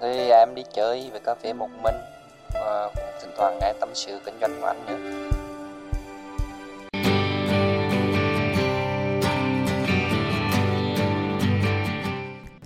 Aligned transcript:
Thì 0.00 0.30
à, 0.30 0.38
em 0.38 0.54
đi 0.54 0.62
chơi 0.74 1.10
về 1.12 1.20
cà 1.24 1.34
phê 1.34 1.52
một 1.52 1.68
mình 1.82 1.94
và 2.54 2.90
cũng 2.94 3.04
thỉnh 3.22 3.30
thoảng 3.36 3.58
nghe 3.60 3.72
tâm 3.80 3.88
sự 3.94 4.20
kinh 4.24 4.34
doanh 4.40 4.60
của 4.60 4.66
anh 4.66 4.86
nữa. 4.86 5.24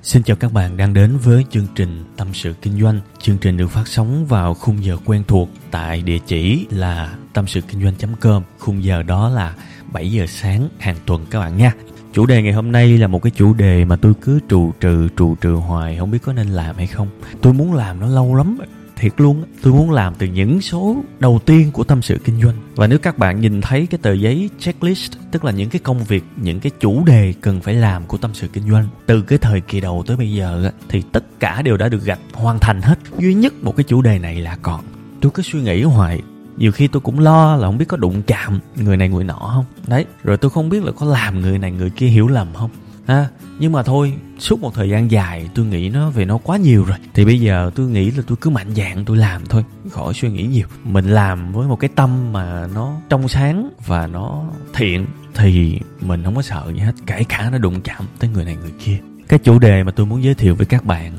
Xin 0.03 0.23
chào 0.23 0.37
các 0.37 0.53
bạn 0.53 0.77
đang 0.77 0.95
đến 0.95 1.17
với 1.17 1.45
chương 1.51 1.67
trình 1.75 2.05
Tâm 2.17 2.29
sự 2.35 2.55
Kinh 2.63 2.81
doanh. 2.81 3.01
Chương 3.19 3.39
trình 3.39 3.57
được 3.57 3.69
phát 3.69 3.89
sóng 3.89 4.27
vào 4.27 4.55
khung 4.55 4.85
giờ 4.85 4.97
quen 5.05 5.25
thuộc 5.29 5.49
tại 5.71 6.01
địa 6.01 6.19
chỉ 6.27 6.67
là 6.71 7.17
tâm 7.33 7.47
sự 7.47 7.61
kinh 7.61 7.83
doanh.com. 7.83 8.43
Khung 8.59 8.85
giờ 8.85 9.03
đó 9.03 9.29
là 9.29 9.55
7 9.93 10.11
giờ 10.11 10.27
sáng 10.29 10.69
hàng 10.79 10.97
tuần 11.07 11.27
các 11.31 11.41
bạn 11.41 11.57
nha. 11.57 11.73
Chủ 12.13 12.27
đề 12.27 12.43
ngày 12.43 12.53
hôm 12.53 12.73
nay 12.73 12.99
là 12.99 13.07
một 13.07 13.23
cái 13.23 13.31
chủ 13.37 13.55
đề 13.55 13.85
mà 13.85 13.97
tôi 13.97 14.13
cứ 14.23 14.41
trù 14.49 14.73
trừ 14.81 15.09
trù 15.17 15.35
trừ 15.41 15.53
hoài, 15.53 15.97
không 15.97 16.11
biết 16.11 16.19
có 16.23 16.33
nên 16.33 16.49
làm 16.49 16.77
hay 16.77 16.87
không. 16.87 17.09
Tôi 17.43 17.53
muốn 17.53 17.75
làm 17.75 18.01
nó 18.01 18.07
lâu 18.07 18.35
lắm, 18.35 18.59
thiệt 18.97 19.13
luôn 19.17 19.45
tôi 19.63 19.73
muốn 19.73 19.91
làm 19.91 20.15
từ 20.15 20.27
những 20.27 20.61
số 20.61 20.97
đầu 21.19 21.41
tiên 21.47 21.71
của 21.73 21.85
tâm 21.85 22.03
sự 22.03 22.19
kinh 22.25 22.43
doanh. 22.43 22.55
Và 22.77 22.87
nếu 22.87 22.99
các 22.99 23.19
bạn 23.19 23.41
nhìn 23.41 23.61
thấy 23.61 23.87
cái 23.87 23.99
tờ 24.03 24.13
giấy 24.13 24.51
checklist, 24.59 25.13
tức 25.31 25.45
là 25.45 25.53
những 25.53 25.71
cái 25.71 25.81
công 25.85 26.05
việc, 26.05 26.25
những 26.37 26.61
cái 26.61 26.73
chủ 26.81 27.05
đề 27.05 27.35
cần 27.41 27.61
phải 27.61 27.75
làm 27.75 28.07
của 28.07 28.17
tâm 28.17 28.31
sự 28.35 28.49
kinh 28.49 28.71
doanh, 28.71 28.89
từ 29.07 29.23
cái 29.23 29.39
thời 29.39 29.61
kỳ 29.61 29.81
đầu 29.81 30.05
tới 30.07 30.17
bây 30.17 30.33
giờ 30.33 30.71
thì 30.89 31.03
tất 31.13 31.25
cả 31.41 31.63
đều 31.63 31.77
đã 31.77 31.89
được 31.89 32.05
gạch 32.05 32.21
hoàn 32.33 32.59
thành 32.59 32.83
hết. 32.83 32.99
Duy 33.19 33.35
nhất 33.35 33.55
một 33.63 33.77
cái 33.77 33.85
chủ 33.85 34.03
đề 34.03 34.19
này 34.19 34.41
là 34.41 34.57
còn. 34.63 34.81
Tôi 35.21 35.33
cứ 35.35 35.43
suy 35.43 35.61
nghĩ 35.61 35.83
hoài 35.83 36.23
nhiều 36.59 36.73
khi 36.73 36.89
tôi 36.89 37.01
cũng 37.01 37.19
lo 37.19 37.57
là 37.57 37.67
không 37.67 37.79
biết 37.79 37.89
có 37.89 37.97
đụng 37.97 38.23
chạm 38.23 38.61
người 38.77 38.97
này 38.97 39.09
người 39.09 39.25
nọ 39.25 39.51
không. 39.55 39.65
Đấy, 39.87 40.05
rồi 40.25 40.37
tôi 40.37 40.51
không 40.51 40.69
biết 40.69 40.85
là 40.85 40.93
có 40.93 41.07
làm 41.07 41.41
người 41.41 41.59
này 41.59 41.73
người 41.73 41.91
kia 41.91 42.07
hiểu 42.07 42.29
lầm 42.29 42.49
không. 42.55 42.71
Ha, 43.07 43.29
nhưng 43.59 43.73
mà 43.73 43.83
thôi, 43.83 44.15
suốt 44.39 44.61
một 44.61 44.75
thời 44.75 44.89
gian 44.89 45.11
dài 45.11 45.49
tôi 45.55 45.67
nghĩ 45.67 45.89
nó 45.89 46.11
về 46.11 46.25
nó 46.25 46.39
quá 46.39 46.57
nhiều 46.57 46.85
rồi. 46.85 46.97
Thì 47.15 47.25
bây 47.25 47.41
giờ 47.41 47.71
tôi 47.75 47.87
nghĩ 47.87 48.11
là 48.11 48.23
tôi 48.27 48.37
cứ 48.41 48.51
mạnh 48.51 48.75
dạn 48.75 49.05
tôi 49.05 49.17
làm 49.17 49.47
thôi, 49.47 49.65
khỏi 49.91 50.15
suy 50.15 50.31
nghĩ 50.31 50.43
nhiều. 50.43 50.67
Mình 50.85 51.11
làm 51.11 51.53
với 51.53 51.69
một 51.69 51.77
cái 51.77 51.91
tâm 51.95 52.33
mà 52.33 52.69
nó 52.75 52.97
trong 53.09 53.29
sáng 53.29 53.71
và 53.87 54.07
nó 54.07 54.45
thiện 54.75 55.07
thì 55.35 55.81
mình 56.01 56.25
không 56.25 56.37
có 56.37 56.43
sợ 56.43 56.73
gì 56.75 56.79
hết, 56.79 56.93
kể 57.07 57.25
cả 57.29 57.49
nó 57.53 57.59
đụng 57.59 57.81
chạm 57.81 58.05
tới 58.19 58.31
người 58.31 58.45
này 58.45 58.57
người 58.57 58.73
kia. 58.85 58.99
Cái 59.29 59.39
chủ 59.39 59.59
đề 59.59 59.83
mà 59.83 59.93
tôi 59.93 60.07
muốn 60.07 60.25
giới 60.25 60.35
thiệu 60.35 60.55
với 60.55 60.67
các 60.67 60.85
bạn 60.85 61.13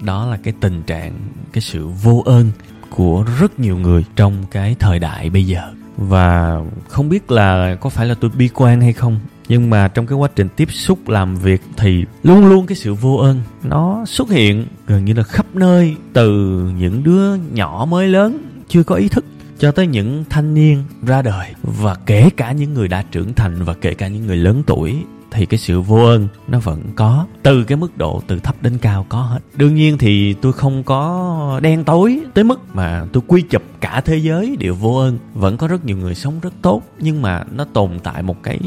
đó 0.00 0.26
là 0.26 0.36
cái 0.36 0.54
tình 0.60 0.82
trạng, 0.82 1.18
cái 1.52 1.60
sự 1.60 1.86
vô 1.86 2.22
ơn 2.26 2.50
của 2.90 3.24
rất 3.40 3.60
nhiều 3.60 3.76
người 3.76 4.04
trong 4.16 4.44
cái 4.50 4.76
thời 4.78 4.98
đại 4.98 5.30
bây 5.30 5.46
giờ. 5.46 5.62
Và 5.96 6.60
không 6.88 7.08
biết 7.08 7.30
là 7.30 7.76
có 7.80 7.90
phải 7.90 8.06
là 8.06 8.14
tôi 8.20 8.30
bi 8.38 8.48
quan 8.54 8.80
hay 8.80 8.92
không, 8.92 9.20
nhưng 9.48 9.70
mà 9.70 9.88
trong 9.88 10.06
cái 10.06 10.18
quá 10.18 10.28
trình 10.36 10.48
tiếp 10.56 10.72
xúc 10.72 11.08
làm 11.08 11.36
việc 11.36 11.62
thì 11.76 12.04
luôn 12.22 12.46
luôn 12.46 12.66
cái 12.66 12.76
sự 12.76 12.94
vô 12.94 13.16
ơn 13.16 13.40
nó 13.62 14.04
xuất 14.06 14.30
hiện 14.30 14.66
gần 14.86 15.04
như 15.04 15.12
là 15.12 15.22
khắp 15.22 15.46
nơi, 15.54 15.96
từ 16.12 16.30
những 16.78 17.04
đứa 17.04 17.34
nhỏ 17.34 17.86
mới 17.90 18.08
lớn 18.08 18.38
chưa 18.68 18.82
có 18.82 18.94
ý 18.94 19.08
thức 19.08 19.24
cho 19.58 19.72
tới 19.72 19.86
những 19.86 20.24
thanh 20.30 20.54
niên 20.54 20.84
ra 21.06 21.22
đời, 21.22 21.48
và 21.62 21.94
kể 22.06 22.30
cả 22.36 22.52
những 22.52 22.74
người 22.74 22.88
đã 22.88 23.04
trưởng 23.10 23.34
thành 23.34 23.64
và 23.64 23.74
kể 23.74 23.94
cả 23.94 24.08
những 24.08 24.26
người 24.26 24.36
lớn 24.36 24.62
tuổi 24.66 24.96
thì 25.36 25.46
cái 25.46 25.58
sự 25.58 25.80
vô 25.80 26.04
ơn 26.04 26.28
nó 26.48 26.58
vẫn 26.58 26.82
có, 26.96 27.26
từ 27.42 27.64
cái 27.64 27.76
mức 27.76 27.98
độ 27.98 28.22
từ 28.26 28.38
thấp 28.38 28.56
đến 28.62 28.78
cao 28.78 29.06
có 29.08 29.22
hết. 29.22 29.38
Đương 29.54 29.74
nhiên 29.74 29.98
thì 29.98 30.34
tôi 30.34 30.52
không 30.52 30.82
có 30.82 31.60
đen 31.62 31.84
tối 31.84 32.20
tới 32.34 32.44
mức 32.44 32.60
mà 32.74 33.06
tôi 33.12 33.22
quy 33.26 33.42
chụp 33.42 33.62
cả 33.80 34.02
thế 34.04 34.16
giới 34.16 34.56
đều 34.58 34.74
vô 34.74 34.98
ơn. 34.98 35.18
Vẫn 35.34 35.56
có 35.56 35.68
rất 35.68 35.84
nhiều 35.84 35.96
người 35.96 36.14
sống 36.14 36.34
rất 36.42 36.54
tốt, 36.62 36.82
nhưng 36.98 37.22
mà 37.22 37.44
nó 37.52 37.64
tồn 37.64 37.98
tại 38.02 38.22
một 38.22 38.42
cái 38.42 38.60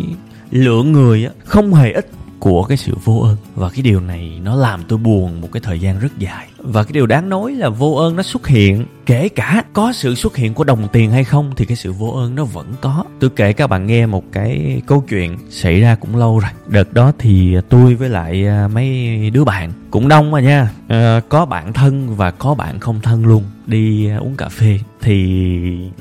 lượng 0.52 0.92
người 0.92 1.28
không 1.46 1.74
hề 1.74 1.92
ít 1.92 2.10
của 2.40 2.64
cái 2.64 2.78
sự 2.78 2.94
vô 3.04 3.20
ơn. 3.20 3.36
Và 3.56 3.70
cái 3.70 3.82
điều 3.82 4.00
này 4.00 4.42
nó 4.44 4.56
làm 4.56 4.84
tôi 4.88 5.00
buồn 5.00 5.42
một 5.42 5.50
cái 5.52 5.62
thời 5.62 5.80
gian 5.80 6.00
rất 6.00 6.18
dài 6.18 6.48
và 6.62 6.84
cái 6.84 6.94
điều 6.94 7.06
đáng 7.06 7.30
nói 7.30 7.52
là 7.52 7.70
vô 7.70 7.94
ơn 7.94 8.16
nó 8.16 8.24
xuất 8.24 8.48
hiện. 8.48 8.86
Kể 9.06 9.30
cả 9.30 9.64
có 9.74 9.94
sự 9.94 10.16
xuất 10.16 10.36
hiện 10.36 10.54
của 10.54 10.64
đồng 10.64 10.88
tiền 10.92 11.12
hay 11.12 11.24
không 11.24 11.52
thì 11.56 11.66
cái 11.66 11.78
sự 11.78 11.94
vô 11.94 12.08
ơn 12.08 12.36
nó 12.36 12.46
vẫn 12.46 12.74
có. 12.82 13.04
Tôi 13.20 13.30
kể 13.36 13.54
các 13.54 13.68
bạn 13.68 13.88
nghe 13.88 14.06
một 14.06 14.24
cái 14.32 14.82
câu 14.88 15.04
chuyện 15.10 15.38
xảy 15.50 15.80
ra 15.80 15.96
cũng 15.96 16.16
lâu 16.16 16.40
rồi. 16.40 16.52
Đợt 16.68 16.94
đó 16.94 17.12
thì 17.20 17.58
tôi 17.70 17.96
với 17.96 18.10
lại 18.10 18.48
à, 18.48 18.68
mấy 18.68 19.30
đứa 19.34 19.44
bạn 19.44 19.72
cũng 19.92 20.08
đông 20.08 20.32
mà 20.32 20.40
nha. 20.40 20.70
À, 20.88 21.22
có 21.30 21.46
bạn 21.46 21.74
thân 21.74 22.16
và 22.16 22.32
có 22.32 22.56
bạn 22.56 22.80
không 22.80 23.00
thân 23.02 23.26
luôn. 23.26 23.44
Đi 23.66 24.10
à, 24.10 24.18
uống 24.18 24.36
cà 24.36 24.50
phê. 24.50 24.80
Thì 25.02 25.40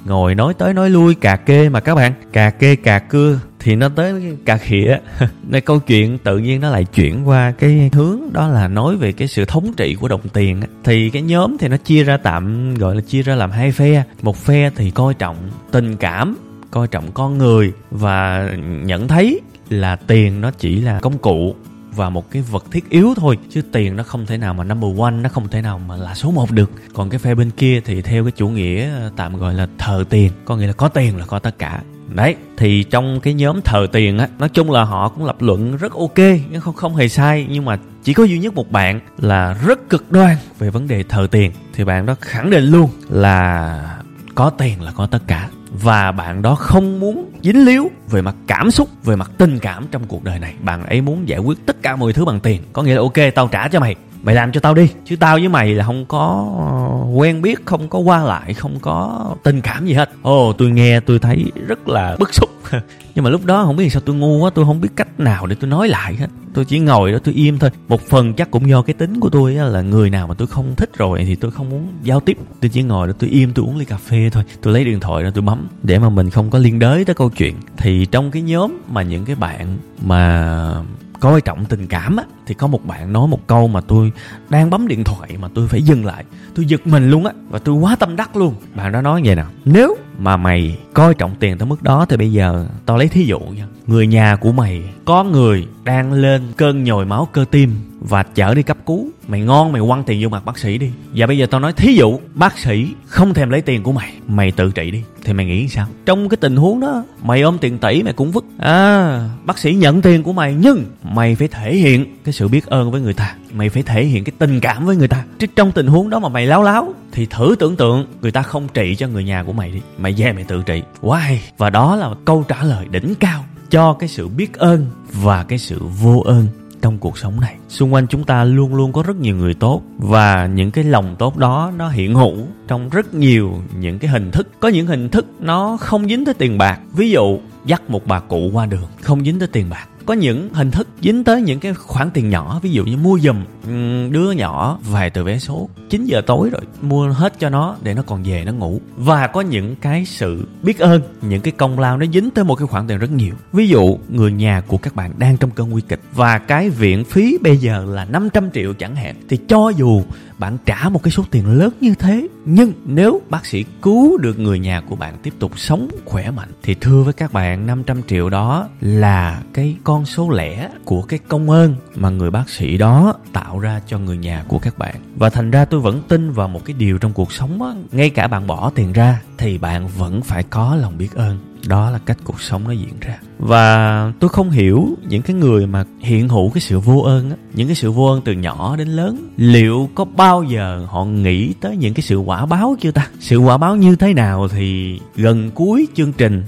ngồi 0.04 0.34
nói 0.34 0.54
tới 0.58 0.74
nói 0.74 0.90
lui 0.90 1.14
cà 1.14 1.36
kê 1.36 1.68
mà 1.68 1.80
các 1.80 1.94
bạn. 1.94 2.12
Cà 2.32 2.50
kê 2.50 2.76
cà 2.76 2.98
cưa. 2.98 3.40
Thì 3.58 3.76
nó 3.76 3.88
tới 3.88 4.36
cà 4.44 4.56
khịa. 4.56 4.98
Nên 5.48 5.64
câu 5.64 5.78
chuyện 5.78 6.18
tự 6.18 6.38
nhiên 6.38 6.60
nó 6.60 6.70
lại 6.70 6.84
chuyển 6.84 7.28
qua 7.28 7.52
cái 7.58 7.90
hướng 7.92 8.20
đó 8.32 8.48
là 8.48 8.68
nói 8.68 8.96
về 8.96 9.12
cái 9.12 9.28
sự 9.28 9.44
thống 9.44 9.72
trị 9.76 9.94
của 9.94 10.08
đồng 10.08 10.28
tiền 10.32 10.47
thì 10.84 11.10
cái 11.10 11.22
nhóm 11.22 11.56
thì 11.58 11.68
nó 11.68 11.76
chia 11.76 12.04
ra 12.04 12.16
tạm, 12.16 12.74
gọi 12.74 12.94
là 12.94 13.00
chia 13.00 13.22
ra 13.22 13.34
làm 13.34 13.50
hai 13.50 13.72
phe. 13.72 14.04
Một 14.22 14.36
phe 14.36 14.70
thì 14.76 14.90
coi 14.90 15.14
trọng 15.14 15.36
tình 15.70 15.96
cảm, 15.96 16.36
coi 16.70 16.88
trọng 16.88 17.12
con 17.12 17.38
người 17.38 17.72
và 17.90 18.50
nhận 18.60 19.08
thấy 19.08 19.40
là 19.68 19.96
tiền 19.96 20.40
nó 20.40 20.50
chỉ 20.50 20.80
là 20.80 21.00
công 21.00 21.18
cụ 21.18 21.54
và 21.94 22.10
một 22.10 22.30
cái 22.30 22.42
vật 22.42 22.64
thiết 22.70 22.90
yếu 22.90 23.14
thôi, 23.16 23.38
chứ 23.50 23.62
tiền 23.72 23.96
nó 23.96 24.02
không 24.02 24.26
thể 24.26 24.38
nào 24.38 24.54
mà 24.54 24.64
number 24.64 24.98
one, 24.98 25.10
nó 25.10 25.28
không 25.28 25.48
thể 25.48 25.62
nào 25.62 25.78
mà 25.78 25.96
là 25.96 26.14
số 26.14 26.30
một 26.30 26.50
được. 26.50 26.70
Còn 26.94 27.10
cái 27.10 27.18
phe 27.18 27.34
bên 27.34 27.50
kia 27.50 27.80
thì 27.84 28.02
theo 28.02 28.24
cái 28.24 28.32
chủ 28.36 28.48
nghĩa 28.48 28.90
ờ, 28.90 29.10
tạm 29.16 29.36
gọi 29.36 29.54
là 29.54 29.68
thờ 29.78 30.04
tiền, 30.10 30.32
có 30.44 30.56
nghĩa 30.56 30.66
là 30.66 30.72
có 30.72 30.88
tiền 30.88 31.16
là 31.16 31.26
có 31.26 31.38
tất 31.38 31.58
cả 31.58 31.82
đấy, 32.08 32.36
thì 32.56 32.82
trong 32.82 33.20
cái 33.20 33.34
nhóm 33.34 33.60
thờ 33.62 33.86
tiền 33.92 34.18
á, 34.18 34.28
nói 34.38 34.48
chung 34.48 34.70
là 34.70 34.84
họ 34.84 35.08
cũng 35.08 35.24
lập 35.24 35.36
luận 35.42 35.76
rất 35.76 35.92
ok 35.92 36.18
không 36.60 36.74
không 36.74 36.96
hề 36.96 37.08
sai. 37.08 37.46
Nhưng 37.50 37.64
mà 37.64 37.78
chỉ 38.04 38.14
có 38.14 38.24
duy 38.24 38.38
nhất 38.38 38.54
một 38.54 38.70
bạn 38.70 39.00
là 39.18 39.56
rất 39.66 39.88
cực 39.88 40.12
đoan 40.12 40.36
về 40.58 40.70
vấn 40.70 40.88
đề 40.88 41.02
thờ 41.02 41.26
tiền. 41.30 41.52
Thì 41.74 41.84
bạn 41.84 42.06
đó 42.06 42.14
khẳng 42.20 42.50
định 42.50 42.64
luôn 42.64 42.90
là 43.08 43.98
có 44.34 44.50
tiền 44.50 44.82
là 44.82 44.92
có 44.92 45.06
tất 45.06 45.22
cả. 45.26 45.48
Và 45.72 46.12
bạn 46.12 46.42
đó 46.42 46.54
không 46.54 47.00
muốn 47.00 47.30
dính 47.42 47.64
líu 47.64 47.90
về 48.10 48.22
mặt 48.22 48.34
cảm 48.46 48.70
xúc, 48.70 48.88
về 49.04 49.16
mặt 49.16 49.30
tình 49.38 49.58
cảm 49.58 49.86
trong 49.90 50.04
cuộc 50.04 50.24
đời 50.24 50.38
này. 50.38 50.54
Bạn 50.62 50.86
ấy 50.86 51.00
muốn 51.00 51.28
giải 51.28 51.38
quyết 51.38 51.58
tất 51.66 51.82
cả 51.82 51.96
mọi 51.96 52.12
thứ 52.12 52.24
bằng 52.24 52.40
tiền. 52.40 52.62
Có 52.72 52.82
nghĩa 52.82 52.94
là 52.94 53.00
ok, 53.00 53.34
tao 53.34 53.48
trả 53.48 53.68
cho 53.68 53.80
mày 53.80 53.96
mày 54.22 54.34
làm 54.34 54.52
cho 54.52 54.60
tao 54.60 54.74
đi. 54.74 54.88
Chứ 55.04 55.16
tao 55.16 55.36
với 55.36 55.48
mày 55.48 55.74
là 55.74 55.84
không 55.84 56.04
có 56.06 56.52
ờ, 56.58 57.10
quen 57.14 57.42
biết, 57.42 57.66
không 57.66 57.88
có 57.88 57.98
qua 57.98 58.24
lại, 58.24 58.54
không 58.54 58.78
có 58.80 59.26
tình 59.42 59.60
cảm 59.60 59.86
gì 59.86 59.92
hết. 59.92 60.10
Ồ, 60.22 60.52
tôi 60.52 60.70
nghe, 60.70 61.00
tôi 61.00 61.18
thấy 61.18 61.44
rất 61.66 61.88
là 61.88 62.16
bức 62.18 62.34
xúc. 62.34 62.50
Nhưng 63.14 63.24
mà 63.24 63.30
lúc 63.30 63.44
đó 63.44 63.64
không 63.64 63.76
biết 63.76 63.92
sao 63.92 64.02
tôi 64.06 64.16
ngu 64.16 64.38
quá, 64.38 64.50
tôi 64.54 64.64
không 64.64 64.80
biết 64.80 64.88
cách 64.96 65.20
nào 65.20 65.46
để 65.46 65.56
tôi 65.60 65.70
nói 65.70 65.88
lại 65.88 66.14
hết. 66.14 66.26
Tôi 66.54 66.64
chỉ 66.64 66.78
ngồi 66.78 67.12
đó, 67.12 67.18
tôi 67.24 67.34
im 67.34 67.58
thôi. 67.58 67.70
Một 67.88 68.00
phần 68.08 68.34
chắc 68.34 68.50
cũng 68.50 68.68
do 68.68 68.82
cái 68.82 68.94
tính 68.94 69.20
của 69.20 69.28
tôi 69.28 69.54
là 69.54 69.82
người 69.82 70.10
nào 70.10 70.26
mà 70.26 70.34
tôi 70.34 70.48
không 70.48 70.74
thích 70.76 70.90
rồi 70.96 71.24
thì 71.26 71.34
tôi 71.34 71.50
không 71.50 71.70
muốn 71.70 71.88
giao 72.02 72.20
tiếp. 72.20 72.38
Tôi 72.60 72.68
chỉ 72.68 72.82
ngồi 72.82 73.06
đó, 73.06 73.12
tôi 73.18 73.30
im, 73.30 73.52
tôi 73.52 73.66
uống 73.66 73.76
ly 73.76 73.84
cà 73.84 73.96
phê 73.96 74.30
thôi. 74.32 74.44
Tôi 74.62 74.74
lấy 74.74 74.84
điện 74.84 75.00
thoại 75.00 75.22
ra, 75.22 75.30
tôi 75.34 75.42
bấm. 75.42 75.68
Để 75.82 75.98
mà 75.98 76.08
mình 76.08 76.30
không 76.30 76.50
có 76.50 76.58
liên 76.58 76.78
đới 76.78 77.04
tới 77.04 77.14
câu 77.14 77.30
chuyện. 77.30 77.54
Thì 77.76 78.06
trong 78.06 78.30
cái 78.30 78.42
nhóm 78.42 78.78
mà 78.88 79.02
những 79.02 79.24
cái 79.24 79.36
bạn 79.36 79.78
mà 80.02 80.74
coi 81.20 81.40
trọng 81.40 81.64
tình 81.64 81.86
cảm 81.86 82.16
á, 82.16 82.24
thì 82.46 82.54
có 82.54 82.66
một 82.66 82.86
bạn 82.86 83.12
nói 83.12 83.28
một 83.28 83.46
câu 83.46 83.68
mà 83.68 83.80
tôi 83.80 84.12
đang 84.48 84.70
bấm 84.70 84.88
điện 84.88 85.04
thoại 85.04 85.30
mà 85.40 85.48
tôi 85.54 85.68
phải 85.68 85.82
dừng 85.82 86.04
lại. 86.04 86.24
Tôi 86.54 86.66
giật 86.66 86.86
mình 86.86 87.10
luôn 87.10 87.26
á 87.26 87.32
và 87.50 87.58
tôi 87.58 87.74
quá 87.74 87.96
tâm 87.96 88.16
đắc 88.16 88.36
luôn. 88.36 88.54
Bạn 88.74 88.92
đó 88.92 89.02
nói 89.02 89.22
vậy 89.24 89.34
nào 89.34 89.46
nếu 89.64 89.96
mà 90.18 90.36
mày 90.36 90.78
coi 90.94 91.14
trọng 91.14 91.34
tiền 91.40 91.58
tới 91.58 91.68
mức 91.68 91.82
đó 91.82 92.06
thì 92.08 92.16
bây 92.16 92.32
giờ 92.32 92.66
tao 92.86 92.96
lấy 92.96 93.08
thí 93.08 93.24
dụ 93.24 93.38
nha. 93.38 93.66
Người 93.86 94.06
nhà 94.06 94.36
của 94.36 94.52
mày 94.52 94.82
có 95.04 95.24
người 95.24 95.66
đang 95.84 96.12
lên 96.12 96.42
cơn 96.56 96.84
nhồi 96.84 97.06
máu 97.06 97.28
cơ 97.32 97.44
tim 97.50 97.74
và 98.00 98.22
chở 98.22 98.54
đi 98.54 98.62
cấp 98.62 98.76
cứu. 98.86 99.08
Mày 99.28 99.40
ngon, 99.40 99.72
mày 99.72 99.82
quăng 99.86 100.04
tiền 100.04 100.22
vô 100.22 100.28
mặt 100.28 100.44
bác 100.44 100.58
sĩ 100.58 100.78
đi. 100.78 100.90
Và 101.14 101.26
bây 101.26 101.38
giờ 101.38 101.46
tao 101.46 101.60
nói, 101.60 101.72
thí 101.72 101.94
dụ 101.94 102.18
bác 102.34 102.58
sĩ 102.58 102.88
không 103.06 103.34
thèm 103.34 103.50
lấy 103.50 103.60
tiền 103.60 103.82
của 103.82 103.92
mày 103.92 104.12
mày 104.28 104.50
tự 104.52 104.70
trị 104.70 104.90
đi. 104.90 105.02
Thì 105.24 105.32
mày 105.32 105.46
nghĩ 105.46 105.68
sao? 105.68 105.86
Trong 106.06 106.28
cái 106.28 106.36
tình 106.36 106.56
huống 106.56 106.80
đó, 106.80 107.04
mày 107.22 107.42
ôm 107.42 107.58
tiền 107.60 107.78
tỷ 107.78 108.02
mày 108.02 108.12
cũng 108.12 108.30
vứt. 108.30 108.44
À 108.58 109.28
bác 109.44 109.58
sĩ 109.58 109.74
nhận 109.74 110.02
tiền 110.02 110.22
của 110.22 110.32
mày, 110.32 110.54
nhưng 110.54 110.84
mày 111.02 111.34
phải 111.34 111.48
thể 111.48 111.76
hiện 111.76 112.16
cái 112.24 112.32
sự 112.32 112.48
biết 112.48 112.66
ơn 112.66 112.90
với 112.90 113.00
người 113.00 113.14
ta. 113.14 113.34
Mày 113.52 113.68
phải 113.68 113.82
thể 113.82 114.04
hiện 114.04 114.24
cái 114.24 114.32
tình 114.38 114.60
cảm 114.60 114.86
với 114.86 114.96
người 114.96 115.08
ta. 115.08 115.24
Chứ 115.38 115.46
trong 115.56 115.72
tình 115.72 115.86
huống 115.86 116.10
đó 116.10 116.18
mà 116.18 116.28
mày 116.28 116.46
láo 116.46 116.62
láo, 116.62 116.94
thì 117.12 117.26
thử 117.26 117.56
tưởng 117.58 117.76
tượng 117.76 118.06
người 118.22 118.30
ta 118.30 118.42
không 118.42 118.68
trị 118.74 118.94
cho 118.98 119.08
người 119.08 119.24
nhà 119.24 119.42
của 119.42 119.52
mày 119.52 119.70
đi. 119.70 119.80
Mày 119.98 120.14
về 120.16 120.32
mày 120.32 120.44
tự 120.44 120.62
trị. 120.62 120.82
Why? 121.00 121.36
Và 121.58 121.70
đó 121.70 121.96
là 121.96 122.10
câu 122.24 122.44
trả 122.48 122.62
lời 122.62 122.86
đỉnh 122.90 123.14
cao 123.14 123.44
cho 123.70 123.92
cái 123.92 124.08
sự 124.08 124.28
biết 124.28 124.54
ơn 124.54 124.86
và 125.12 125.44
cái 125.44 125.58
sự 125.58 125.78
vô 126.00 126.22
ơn 126.26 126.46
trong 126.82 126.98
cuộc 126.98 127.18
sống 127.18 127.40
này. 127.40 127.56
Xung 127.68 127.94
quanh 127.94 128.06
chúng 128.06 128.24
ta 128.24 128.44
luôn 128.44 128.74
luôn 128.74 128.92
có 128.92 129.02
rất 129.02 129.16
nhiều 129.16 129.36
người 129.36 129.54
tốt 129.54 129.82
và 129.98 130.46
những 130.46 130.70
cái 130.70 130.84
lòng 130.84 131.16
tốt 131.18 131.36
đó 131.36 131.72
nó 131.76 131.88
hiện 131.88 132.14
hữu 132.14 132.36
trong 132.68 132.88
rất 132.88 133.14
nhiều 133.14 133.62
những 133.78 133.98
cái 133.98 134.10
hình 134.10 134.30
thức. 134.30 134.48
Có 134.60 134.68
những 134.68 134.86
hình 134.86 135.08
thức 135.08 135.26
nó 135.40 135.76
không 135.80 136.08
dính 136.08 136.24
tới 136.24 136.34
tiền 136.34 136.58
bạc. 136.58 136.80
Ví 136.96 137.10
dụ, 137.10 137.38
dắt 137.64 137.90
một 137.90 138.06
bà 138.06 138.20
cụ 138.20 138.50
qua 138.52 138.66
đường, 138.66 138.88
không 139.02 139.24
dính 139.24 139.38
tới 139.38 139.48
tiền 139.48 139.70
bạc 139.70 139.88
có 140.08 140.14
những 140.14 140.48
hình 140.52 140.70
thức 140.70 140.88
dính 141.02 141.24
tới 141.24 141.42
những 141.42 141.60
cái 141.60 141.74
khoản 141.74 142.10
tiền 142.10 142.28
nhỏ, 142.28 142.60
ví 142.62 142.70
dụ 142.70 142.84
như 142.84 142.96
mua 142.96 143.18
giùm 143.18 143.44
ừ, 143.66 144.08
đứa 144.10 144.30
nhỏ 144.30 144.78
về 144.92 145.10
từ 145.10 145.24
vé 145.24 145.38
số. 145.38 145.68
9 145.90 146.04
giờ 146.04 146.20
tối 146.20 146.50
rồi, 146.50 146.60
mua 146.82 147.08
hết 147.08 147.38
cho 147.38 147.48
nó 147.48 147.76
để 147.82 147.94
nó 147.94 148.02
còn 148.06 148.22
về, 148.22 148.44
nó 148.44 148.52
ngủ. 148.52 148.80
Và 148.96 149.26
có 149.26 149.40
những 149.40 149.76
cái 149.76 150.04
sự 150.04 150.48
biết 150.62 150.78
ơn, 150.78 151.02
những 151.22 151.40
cái 151.40 151.52
công 151.52 151.78
lao 151.78 151.96
nó 151.96 152.06
dính 152.12 152.30
tới 152.30 152.44
một 152.44 152.54
cái 152.54 152.66
khoản 152.66 152.86
tiền 152.86 152.98
rất 152.98 153.10
nhiều. 153.10 153.34
Ví 153.52 153.68
dụ, 153.68 153.98
người 154.08 154.32
nhà 154.32 154.62
của 154.66 154.78
các 154.78 154.94
bạn 154.94 155.12
đang 155.18 155.36
trong 155.36 155.50
cơn 155.50 155.70
nguy 155.70 155.82
kịch 155.88 156.00
và 156.14 156.38
cái 156.38 156.70
viện 156.70 157.04
phí 157.04 157.38
bây 157.42 157.56
giờ 157.56 157.84
là 157.88 158.04
500 158.04 158.50
triệu 158.54 158.74
chẳng 158.74 158.96
hạn, 158.96 159.14
thì 159.28 159.36
cho 159.48 159.72
dù 159.76 160.02
bạn 160.38 160.58
trả 160.66 160.88
một 160.88 161.02
cái 161.02 161.10
số 161.10 161.24
tiền 161.30 161.58
lớn 161.58 161.72
như 161.80 161.94
thế. 161.94 162.28
Nhưng 162.44 162.72
nếu 162.84 163.20
bác 163.30 163.46
sĩ 163.46 163.64
cứu 163.82 164.18
được 164.18 164.38
người 164.38 164.58
nhà 164.58 164.80
của 164.80 164.96
bạn 164.96 165.14
tiếp 165.22 165.34
tục 165.38 165.58
sống 165.58 165.88
khỏe 166.04 166.30
mạnh, 166.30 166.48
thì 166.62 166.74
thưa 166.74 167.02
với 167.02 167.12
các 167.12 167.32
bạn 167.32 167.66
500 167.66 168.02
triệu 168.02 168.30
đó 168.30 168.68
là 168.80 169.42
cái 169.52 169.76
con 169.84 170.06
số 170.06 170.30
lẻ 170.30 170.68
của 170.84 171.02
cái 171.02 171.18
công 171.28 171.50
ơn 171.50 171.74
mà 171.94 172.10
người 172.10 172.30
bác 172.30 172.50
sĩ 172.50 172.78
đó 172.78 173.14
tạo 173.32 173.58
ra 173.58 173.80
cho 173.86 173.98
người 173.98 174.16
nhà 174.16 174.44
của 174.48 174.58
các 174.58 174.78
bạn. 174.78 174.94
Và 175.16 175.30
thành 175.30 175.50
ra 175.50 175.64
tôi 175.64 175.80
vẫn 175.80 176.02
tin 176.08 176.30
vào 176.30 176.48
một 176.48 176.64
cái 176.64 176.74
điều 176.78 176.98
trong 176.98 177.12
cuộc 177.12 177.32
sống 177.32 177.62
á, 177.62 177.70
ngay 177.92 178.10
cả 178.10 178.26
bạn 178.26 178.46
bỏ 178.46 178.70
tiền 178.74 178.92
ra, 178.92 179.22
thì 179.38 179.58
bạn 179.58 179.88
vẫn 179.88 180.22
phải 180.22 180.42
có 180.42 180.76
lòng 180.76 180.98
biết 180.98 181.14
ơn 181.14 181.38
đó 181.66 181.90
là 181.90 181.98
cách 181.98 182.18
cuộc 182.24 182.40
sống 182.40 182.64
nó 182.64 182.70
diễn 182.70 182.94
ra. 183.00 183.18
Và 183.38 184.12
tôi 184.20 184.28
không 184.28 184.50
hiểu 184.50 184.88
những 185.08 185.22
cái 185.22 185.36
người 185.36 185.66
mà 185.66 185.84
hiện 186.00 186.28
hữu 186.28 186.50
cái 186.50 186.60
sự 186.60 186.80
vô 186.80 187.00
ơn 187.00 187.30
á, 187.30 187.36
những 187.54 187.68
cái 187.68 187.74
sự 187.74 187.90
vô 187.90 188.06
ơn 188.06 188.22
từ 188.24 188.32
nhỏ 188.32 188.76
đến 188.76 188.88
lớn, 188.88 189.28
liệu 189.36 189.88
có 189.94 190.04
bao 190.04 190.42
giờ 190.42 190.86
họ 190.88 191.04
nghĩ 191.04 191.52
tới 191.60 191.76
những 191.76 191.94
cái 191.94 192.02
sự 192.02 192.16
quả 192.18 192.46
báo 192.46 192.76
chưa 192.80 192.90
ta? 192.90 193.08
Sự 193.20 193.38
quả 193.38 193.58
báo 193.58 193.76
như 193.76 193.96
thế 193.96 194.14
nào 194.14 194.48
thì 194.48 195.00
gần 195.16 195.50
cuối 195.54 195.88
chương 195.94 196.12
trình 196.12 196.44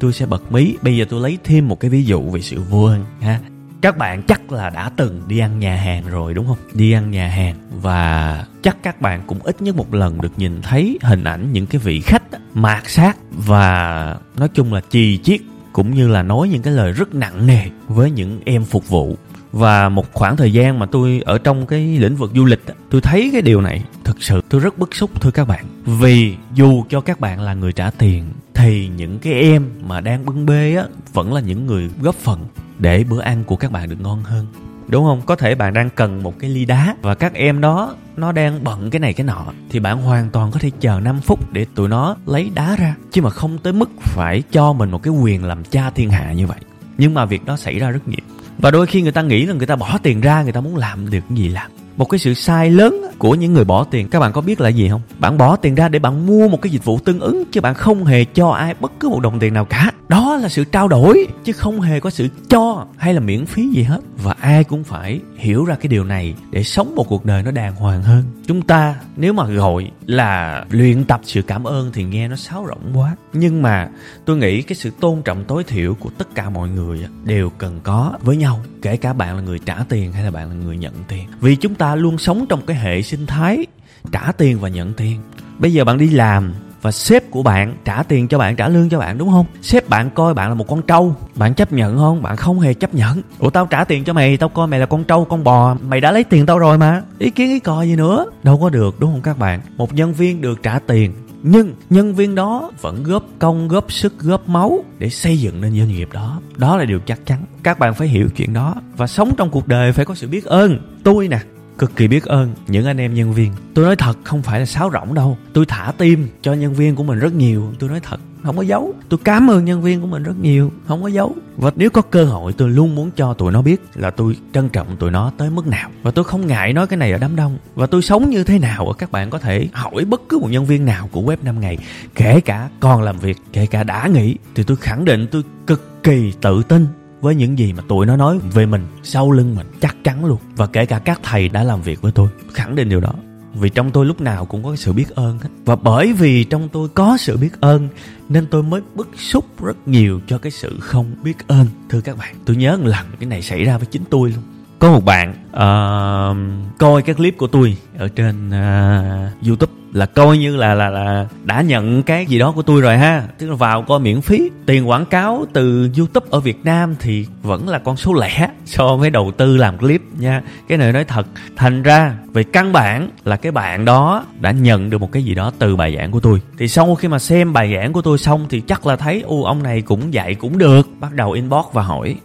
tôi 0.00 0.12
sẽ 0.12 0.26
bật 0.26 0.52
mí. 0.52 0.76
Bây 0.82 0.96
giờ 0.96 1.04
tôi 1.08 1.20
lấy 1.20 1.38
thêm 1.44 1.68
một 1.68 1.80
cái 1.80 1.90
ví 1.90 2.04
dụ 2.04 2.20
về 2.20 2.40
sự 2.40 2.60
vô 2.70 2.84
ơn 2.84 3.04
ha 3.20 3.40
các 3.82 3.96
bạn 3.96 4.22
chắc 4.22 4.52
là 4.52 4.70
đã 4.70 4.90
từng 4.96 5.22
đi 5.28 5.38
ăn 5.38 5.58
nhà 5.58 5.76
hàng 5.76 6.04
rồi, 6.10 6.34
đúng 6.34 6.46
không? 6.46 6.56
Đi 6.74 6.92
ăn 6.92 7.10
nhà 7.10 7.28
hàng 7.28 7.54
và 7.80 8.44
chắc 8.62 8.76
các 8.82 9.00
bạn 9.00 9.22
cũng 9.26 9.38
ít 9.42 9.62
nhất 9.62 9.76
một 9.76 9.94
lần 9.94 10.20
được 10.20 10.32
nhìn 10.36 10.62
thấy 10.62 10.98
hình 11.02 11.24
ảnh 11.24 11.52
những 11.52 11.66
cái 11.66 11.80
vị 11.84 12.00
khách 12.00 12.22
mạt 12.54 12.82
sát 12.86 13.16
và 13.30 14.16
nói 14.36 14.48
chung 14.48 14.72
là 14.72 14.80
chì 14.90 15.18
chiết 15.18 15.40
cũng 15.72 15.94
như 15.94 16.08
là 16.08 16.22
nói 16.22 16.48
những 16.48 16.62
cái 16.62 16.72
lời 16.72 16.92
rất 16.92 17.14
nặng 17.14 17.46
nề 17.46 17.64
với 17.88 18.10
những 18.10 18.40
em 18.44 18.64
phục 18.64 18.88
vụ. 18.88 19.16
Và 19.52 19.88
một 19.88 20.12
khoảng 20.12 20.36
thời 20.36 20.52
gian 20.52 20.78
mà 20.78 20.86
tôi 20.86 21.22
ở 21.24 21.38
trong 21.38 21.66
cái 21.66 21.98
lĩnh 21.98 22.16
vực 22.16 22.30
du 22.34 22.44
lịch 22.44 22.60
tôi 22.90 23.00
thấy 23.00 23.28
cái 23.32 23.42
điều 23.42 23.60
này, 23.60 23.84
thực 24.04 24.22
sự 24.22 24.42
tôi 24.48 24.60
rất 24.60 24.78
bức 24.78 24.94
xúc, 24.94 25.20
thưa 25.20 25.30
các 25.30 25.48
bạn 25.48 25.64
vì 25.84 26.36
dù 26.54 26.84
cho 26.88 27.00
các 27.00 27.20
bạn 27.20 27.40
là 27.40 27.54
người 27.54 27.72
trả 27.72 27.90
tiền, 27.90 28.24
thì 28.54 28.88
những 28.96 29.18
cái 29.18 29.32
em 29.32 29.70
mà 29.86 30.00
đang 30.00 30.26
bưng 30.26 30.46
bê 30.46 30.76
á, 30.76 30.84
vẫn 31.12 31.32
là 31.32 31.40
những 31.40 31.66
người 31.66 31.90
góp 32.00 32.14
phần 32.14 32.46
để 32.78 33.04
bữa 33.04 33.20
ăn 33.20 33.44
của 33.44 33.56
các 33.56 33.72
bạn 33.72 33.88
được 33.88 34.00
ngon 34.00 34.22
hơn. 34.22 34.46
Đúng 34.88 35.04
không? 35.04 35.22
Có 35.26 35.36
thể 35.36 35.54
bạn 35.54 35.72
đang 35.72 35.90
cần 35.90 36.22
một 36.22 36.38
cái 36.38 36.50
ly 36.50 36.64
đá 36.64 36.96
và 37.02 37.14
các 37.14 37.34
em 37.34 37.60
đó, 37.60 37.94
nó 38.16 38.32
đang 38.32 38.64
bận 38.64 38.90
cái 38.90 39.00
này 39.00 39.12
cái 39.12 39.24
nọ, 39.24 39.46
thì 39.70 39.80
bạn 39.80 40.02
hoàn 40.02 40.30
toàn 40.30 40.50
có 40.50 40.60
thể 40.60 40.70
chờ 40.80 41.00
5 41.00 41.20
phút 41.20 41.52
để 41.52 41.66
tụi 41.74 41.88
nó 41.88 42.16
lấy 42.26 42.50
đá 42.54 42.76
ra. 42.76 42.94
Chứ 43.12 43.22
mà 43.22 43.30
không 43.30 43.58
tới 43.58 43.72
mức 43.72 43.90
phải 44.00 44.42
cho 44.52 44.72
mình 44.72 44.90
một 44.90 45.02
cái 45.02 45.12
quyền 45.12 45.44
làm 45.44 45.64
cha 45.64 45.90
thiên 45.90 46.10
hạ 46.10 46.32
như 46.32 46.46
vậy. 46.46 46.58
Nhưng 46.98 47.14
mà 47.14 47.24
việc 47.24 47.44
đó 47.44 47.56
xảy 47.56 47.78
ra 47.78 47.90
rất 47.90 48.08
nhiều. 48.08 48.20
Và 48.58 48.70
đôi 48.70 48.86
khi 48.86 49.02
người 49.02 49.12
ta 49.12 49.22
nghĩ 49.22 49.46
là 49.46 49.54
người 49.54 49.66
ta 49.66 49.76
bỏ 49.76 49.98
tiền 50.02 50.20
ra, 50.20 50.42
người 50.42 50.52
ta 50.52 50.60
muốn 50.60 50.76
làm 50.76 51.10
được 51.10 51.20
cái 51.28 51.38
gì 51.38 51.48
làm 51.48 51.70
một 51.96 52.04
cái 52.04 52.18
sự 52.18 52.34
sai 52.34 52.70
lớn 52.70 53.02
của 53.18 53.34
những 53.34 53.54
người 53.54 53.64
bỏ 53.64 53.84
tiền. 53.84 54.08
Các 54.08 54.20
bạn 54.20 54.32
có 54.32 54.40
biết 54.40 54.60
là 54.60 54.68
gì 54.68 54.88
không? 54.88 55.00
Bạn 55.18 55.38
bỏ 55.38 55.56
tiền 55.56 55.74
ra 55.74 55.88
để 55.88 55.98
bạn 55.98 56.26
mua 56.26 56.48
một 56.48 56.62
cái 56.62 56.72
dịch 56.72 56.84
vụ 56.84 56.98
tương 56.98 57.20
ứng, 57.20 57.44
chứ 57.52 57.60
bạn 57.60 57.74
không 57.74 58.04
hề 58.04 58.24
cho 58.24 58.50
ai 58.50 58.74
bất 58.80 58.92
cứ 59.00 59.08
một 59.08 59.20
đồng 59.20 59.38
tiền 59.38 59.54
nào 59.54 59.64
cả. 59.64 59.92
Đó 60.08 60.36
là 60.36 60.48
sự 60.48 60.64
trao 60.64 60.88
đổi, 60.88 61.26
chứ 61.44 61.52
không 61.52 61.80
hề 61.80 62.00
có 62.00 62.10
sự 62.10 62.28
cho 62.48 62.86
hay 62.96 63.14
là 63.14 63.20
miễn 63.20 63.46
phí 63.46 63.68
gì 63.68 63.82
hết. 63.82 64.00
Và 64.22 64.34
ai 64.40 64.64
cũng 64.64 64.84
phải 64.84 65.20
hiểu 65.36 65.64
ra 65.64 65.74
cái 65.74 65.88
điều 65.88 66.04
này 66.04 66.34
để 66.50 66.62
sống 66.62 66.94
một 66.94 67.08
cuộc 67.08 67.24
đời 67.24 67.42
nó 67.42 67.50
đàng 67.50 67.74
hoàng 67.74 68.02
hơn. 68.02 68.24
Chúng 68.46 68.62
ta 68.62 68.94
nếu 69.16 69.32
mà 69.32 69.46
gọi 69.46 69.90
là 70.06 70.64
luyện 70.70 71.04
tập 71.04 71.20
sự 71.24 71.42
cảm 71.42 71.64
ơn 71.64 71.90
thì 71.92 72.04
nghe 72.04 72.28
nó 72.28 72.36
sáo 72.36 72.66
rỗng 72.68 73.00
quá. 73.00 73.16
Nhưng 73.32 73.62
mà 73.62 73.88
tôi 74.24 74.36
nghĩ 74.36 74.62
cái 74.62 74.76
sự 74.76 74.90
tôn 75.00 75.22
trọng 75.22 75.44
tối 75.44 75.64
thiểu 75.64 75.94
của 75.94 76.10
tất 76.18 76.34
cả 76.34 76.50
mọi 76.50 76.68
người 76.68 77.06
đều 77.24 77.50
cần 77.50 77.80
có 77.82 78.12
với 78.22 78.36
nhau. 78.36 78.60
Kể 78.82 78.96
cả 78.96 79.12
bạn 79.12 79.36
là 79.36 79.42
người 79.42 79.58
trả 79.58 79.76
tiền 79.88 80.12
hay 80.12 80.24
là 80.24 80.30
bạn 80.30 80.48
là 80.48 80.54
người 80.54 80.76
nhận 80.76 80.94
tiền. 81.08 81.24
Vì 81.40 81.56
chúng 81.56 81.74
ta 81.74 81.81
ta 81.82 81.94
luôn 81.94 82.18
sống 82.18 82.46
trong 82.48 82.60
cái 82.66 82.76
hệ 82.76 83.02
sinh 83.02 83.26
thái 83.26 83.66
trả 84.12 84.32
tiền 84.32 84.58
và 84.60 84.68
nhận 84.68 84.92
tiền. 84.92 85.20
Bây 85.58 85.72
giờ 85.72 85.84
bạn 85.84 85.98
đi 85.98 86.10
làm 86.10 86.54
và 86.82 86.92
sếp 86.92 87.30
của 87.30 87.42
bạn 87.42 87.76
trả 87.84 88.02
tiền 88.02 88.28
cho 88.28 88.38
bạn, 88.38 88.56
trả 88.56 88.68
lương 88.68 88.88
cho 88.88 88.98
bạn, 88.98 89.18
đúng 89.18 89.30
không? 89.30 89.46
Sếp 89.62 89.88
bạn 89.88 90.10
coi 90.10 90.34
bạn 90.34 90.48
là 90.48 90.54
một 90.54 90.68
con 90.68 90.82
trâu, 90.82 91.16
bạn 91.34 91.54
chấp 91.54 91.72
nhận 91.72 91.98
không? 91.98 92.22
Bạn 92.22 92.36
không 92.36 92.60
hề 92.60 92.74
chấp 92.74 92.94
nhận. 92.94 93.22
Ủa, 93.38 93.50
tao 93.50 93.66
trả 93.66 93.84
tiền 93.84 94.04
cho 94.04 94.12
mày, 94.12 94.36
tao 94.36 94.48
coi 94.48 94.66
mày 94.66 94.80
là 94.80 94.86
con 94.86 95.04
trâu, 95.04 95.24
con 95.24 95.44
bò, 95.44 95.74
mày 95.74 96.00
đã 96.00 96.12
lấy 96.12 96.24
tiền 96.24 96.46
tao 96.46 96.58
rồi 96.58 96.78
mà. 96.78 97.02
Ý 97.18 97.30
kiến, 97.30 97.48
ý 97.48 97.58
cò 97.58 97.82
gì 97.82 97.96
nữa? 97.96 98.26
Đâu 98.42 98.58
có 98.58 98.70
được, 98.70 99.00
đúng 99.00 99.12
không 99.12 99.22
các 99.22 99.38
bạn? 99.38 99.60
Một 99.76 99.94
nhân 99.94 100.12
viên 100.12 100.40
được 100.40 100.62
trả 100.62 100.78
tiền, 100.78 101.12
nhưng 101.42 101.74
nhân 101.90 102.14
viên 102.14 102.34
đó 102.34 102.70
vẫn 102.80 103.02
góp 103.02 103.24
công, 103.38 103.68
góp 103.68 103.92
sức, 103.92 104.18
góp 104.18 104.48
máu 104.48 104.84
để 104.98 105.10
xây 105.10 105.40
dựng 105.40 105.60
nên 105.60 105.78
doanh 105.78 105.88
nghiệp 105.88 106.08
đó. 106.12 106.40
Đó 106.56 106.76
là 106.76 106.84
điều 106.84 107.00
chắc 107.06 107.26
chắn. 107.26 107.44
Các 107.62 107.78
bạn 107.78 107.94
phải 107.94 108.08
hiểu 108.08 108.28
chuyện 108.36 108.52
đó. 108.52 108.74
Và 108.96 109.06
sống 109.06 109.34
trong 109.36 109.50
cuộc 109.50 109.68
đời 109.68 109.92
phải 109.92 110.04
có 110.04 110.14
sự 110.14 110.28
biết 110.28 110.44
ơn. 110.44 110.78
Tôi 111.04 111.28
nè 111.28 111.38
cực 111.78 111.96
kỳ 111.96 112.08
biết 112.08 112.24
ơn 112.24 112.54
những 112.68 112.86
anh 112.86 113.00
em 113.00 113.14
nhân 113.14 113.32
viên. 113.32 113.52
Tôi 113.74 113.84
nói 113.84 113.96
thật, 113.96 114.18
không 114.24 114.42
phải 114.42 114.60
là 114.60 114.66
sáo 114.66 114.90
rỗng 114.92 115.14
đâu. 115.14 115.38
Tôi 115.52 115.66
thả 115.66 115.92
tim 115.98 116.28
cho 116.42 116.52
nhân 116.52 116.74
viên 116.74 116.96
của 116.96 117.04
mình 117.04 117.18
rất 117.18 117.34
nhiều. 117.34 117.72
Tôi 117.78 117.90
nói 117.90 118.00
thật, 118.00 118.20
không 118.42 118.56
có 118.56 118.62
giấu 118.62 118.94
tôi 119.08 119.20
cảm 119.24 119.50
ơn 119.50 119.64
nhân 119.64 119.82
viên 119.82 120.00
của 120.00 120.06
mình 120.06 120.22
rất 120.22 120.38
nhiều, 120.40 120.72
không 120.86 121.02
có 121.02 121.08
giấu 121.08 121.34
và 121.56 121.70
nếu 121.76 121.90
có 121.90 122.02
cơ 122.02 122.24
hội, 122.24 122.52
tôi 122.52 122.70
luôn 122.70 122.94
muốn 122.94 123.10
cho 123.16 123.34
tụi 123.34 123.52
nó 123.52 123.62
biết 123.62 123.82
là 123.94 124.10
tôi 124.10 124.36
trân 124.54 124.68
trọng 124.68 124.96
tụi 124.96 125.10
nó 125.10 125.32
tới 125.38 125.50
mức 125.50 125.66
nào. 125.66 125.90
Và 126.02 126.10
tôi 126.10 126.24
không 126.24 126.46
ngại 126.46 126.72
nói 126.72 126.86
cái 126.86 126.96
này 126.96 127.12
ở 127.12 127.18
đám 127.18 127.36
đông. 127.36 127.58
Và 127.74 127.86
tôi 127.86 128.02
sống 128.02 128.30
như 128.30 128.44
thế 128.44 128.58
nào, 128.58 128.94
các 128.98 129.12
bạn 129.12 129.30
có 129.30 129.38
thể 129.38 129.68
hỏi 129.72 130.04
bất 130.04 130.22
cứ 130.28 130.38
một 130.38 130.48
nhân 130.50 130.66
viên 130.66 130.84
nào 130.84 131.08
của 131.12 131.22
web 131.22 131.36
5 131.42 131.60
ngày. 131.60 131.78
Kể 132.14 132.40
cả 132.40 132.68
còn 132.80 133.02
làm 133.02 133.18
việc, 133.18 133.38
kể 133.52 133.66
cả 133.66 133.84
đã 133.84 134.06
nghỉ, 134.06 134.36
thì 134.54 134.62
tôi 134.62 134.76
khẳng 134.76 135.04
định 135.04 135.26
tôi 135.30 135.42
cực 135.66 136.02
kỳ 136.02 136.32
tự 136.40 136.62
tin 136.62 136.86
với 137.22 137.34
những 137.34 137.58
gì 137.58 137.72
mà 137.72 137.82
tụi 137.88 138.06
nó 138.06 138.16
nói 138.16 138.38
về 138.38 138.66
mình 138.66 138.86
sau 139.02 139.30
lưng 139.30 139.56
mình 139.56 139.66
chắc 139.80 139.96
chắn 140.04 140.24
luôn. 140.24 140.38
Và 140.56 140.66
kể 140.66 140.86
cả 140.86 140.98
các 140.98 141.20
thầy 141.22 141.48
đã 141.48 141.62
làm 141.62 141.82
việc 141.82 142.02
với 142.02 142.12
tôi 142.12 142.28
khẳng 142.52 142.74
định 142.74 142.88
điều 142.88 143.00
đó. 143.00 143.12
Vì 143.54 143.68
trong 143.68 143.90
tôi 143.90 144.06
lúc 144.06 144.20
nào 144.20 144.44
cũng 144.44 144.64
có 144.64 144.76
sự 144.76 144.92
biết 144.92 145.10
ơn 145.10 145.38
hết. 145.38 145.48
Và 145.64 145.76
bởi 145.76 146.12
vì 146.12 146.44
trong 146.44 146.68
tôi 146.68 146.88
có 146.88 147.16
sự 147.16 147.36
biết 147.36 147.60
ơn 147.60 147.88
nên 148.28 148.46
tôi 148.46 148.62
mới 148.62 148.80
bức 148.94 149.08
xúc 149.16 149.64
rất 149.64 149.88
nhiều 149.88 150.20
cho 150.26 150.38
cái 150.38 150.52
sự 150.52 150.76
không 150.80 151.14
biết 151.24 151.48
ơn. 151.48 151.66
Thưa 151.88 152.00
các 152.00 152.18
bạn 152.18 152.34
tôi 152.44 152.56
nhớ 152.56 152.76
một 152.76 152.86
lần 152.86 153.06
cái 153.20 153.26
này 153.26 153.42
xảy 153.42 153.64
ra 153.64 153.78
với 153.78 153.86
chính 153.86 154.04
tôi 154.10 154.30
luôn. 154.30 154.42
Có 154.78 154.92
một 154.92 155.04
bạn 155.04 155.34
uh, 155.48 156.78
coi 156.78 157.02
các 157.02 157.16
clip 157.16 157.38
của 157.38 157.46
tôi 157.46 157.76
ở 157.98 158.08
trên 158.08 158.48
uh, 158.48 159.46
youtube 159.46 159.72
là 159.92 160.06
coi 160.06 160.38
như 160.38 160.56
là 160.56 160.74
là 160.74 160.88
là 160.90 161.26
đã 161.44 161.62
nhận 161.62 162.02
cái 162.02 162.26
gì 162.26 162.38
đó 162.38 162.52
của 162.52 162.62
tôi 162.62 162.80
rồi 162.80 162.98
ha. 162.98 163.22
Tức 163.38 163.48
là 163.48 163.54
vào 163.54 163.82
coi 163.82 164.00
miễn 164.00 164.20
phí. 164.20 164.50
Tiền 164.66 164.88
quảng 164.88 165.06
cáo 165.06 165.46
từ 165.52 165.90
youtube 165.98 166.26
ở 166.30 166.40
việt 166.40 166.64
nam 166.64 166.94
thì 167.00 167.26
vẫn 167.42 167.68
là 167.68 167.78
con 167.78 167.96
số 167.96 168.14
lẻ 168.14 168.48
so 168.64 168.96
với 168.96 169.10
đầu 169.10 169.32
tư 169.36 169.56
làm 169.56 169.78
clip 169.78 170.02
nha. 170.18 170.42
Cái 170.68 170.78
này 170.78 170.92
nói 170.92 171.04
thật. 171.04 171.26
Thành 171.56 171.82
ra, 171.82 172.14
về 172.32 172.42
căn 172.42 172.72
bản 172.72 173.08
là 173.24 173.36
cái 173.36 173.52
bạn 173.52 173.84
đó 173.84 174.24
đã 174.40 174.50
nhận 174.50 174.90
được 174.90 174.98
một 174.98 175.12
cái 175.12 175.22
gì 175.22 175.34
đó 175.34 175.52
từ 175.58 175.76
bài 175.76 175.96
giảng 175.96 176.10
của 176.10 176.20
tôi. 176.20 176.40
Thì 176.58 176.68
sau 176.68 176.94
khi 176.94 177.08
mà 177.08 177.18
xem 177.18 177.52
bài 177.52 177.74
giảng 177.76 177.92
của 177.92 178.02
tôi 178.02 178.18
xong 178.18 178.46
thì 178.50 178.60
chắc 178.60 178.86
là 178.86 178.96
thấy, 178.96 179.20
ô, 179.20 179.42
ông 179.42 179.62
này 179.62 179.82
cũng 179.82 180.14
dạy 180.14 180.34
cũng 180.34 180.58
được. 180.58 180.88
Bắt 181.00 181.14
đầu 181.14 181.32
inbox 181.32 181.64
và 181.72 181.82
hỏi 181.82 182.16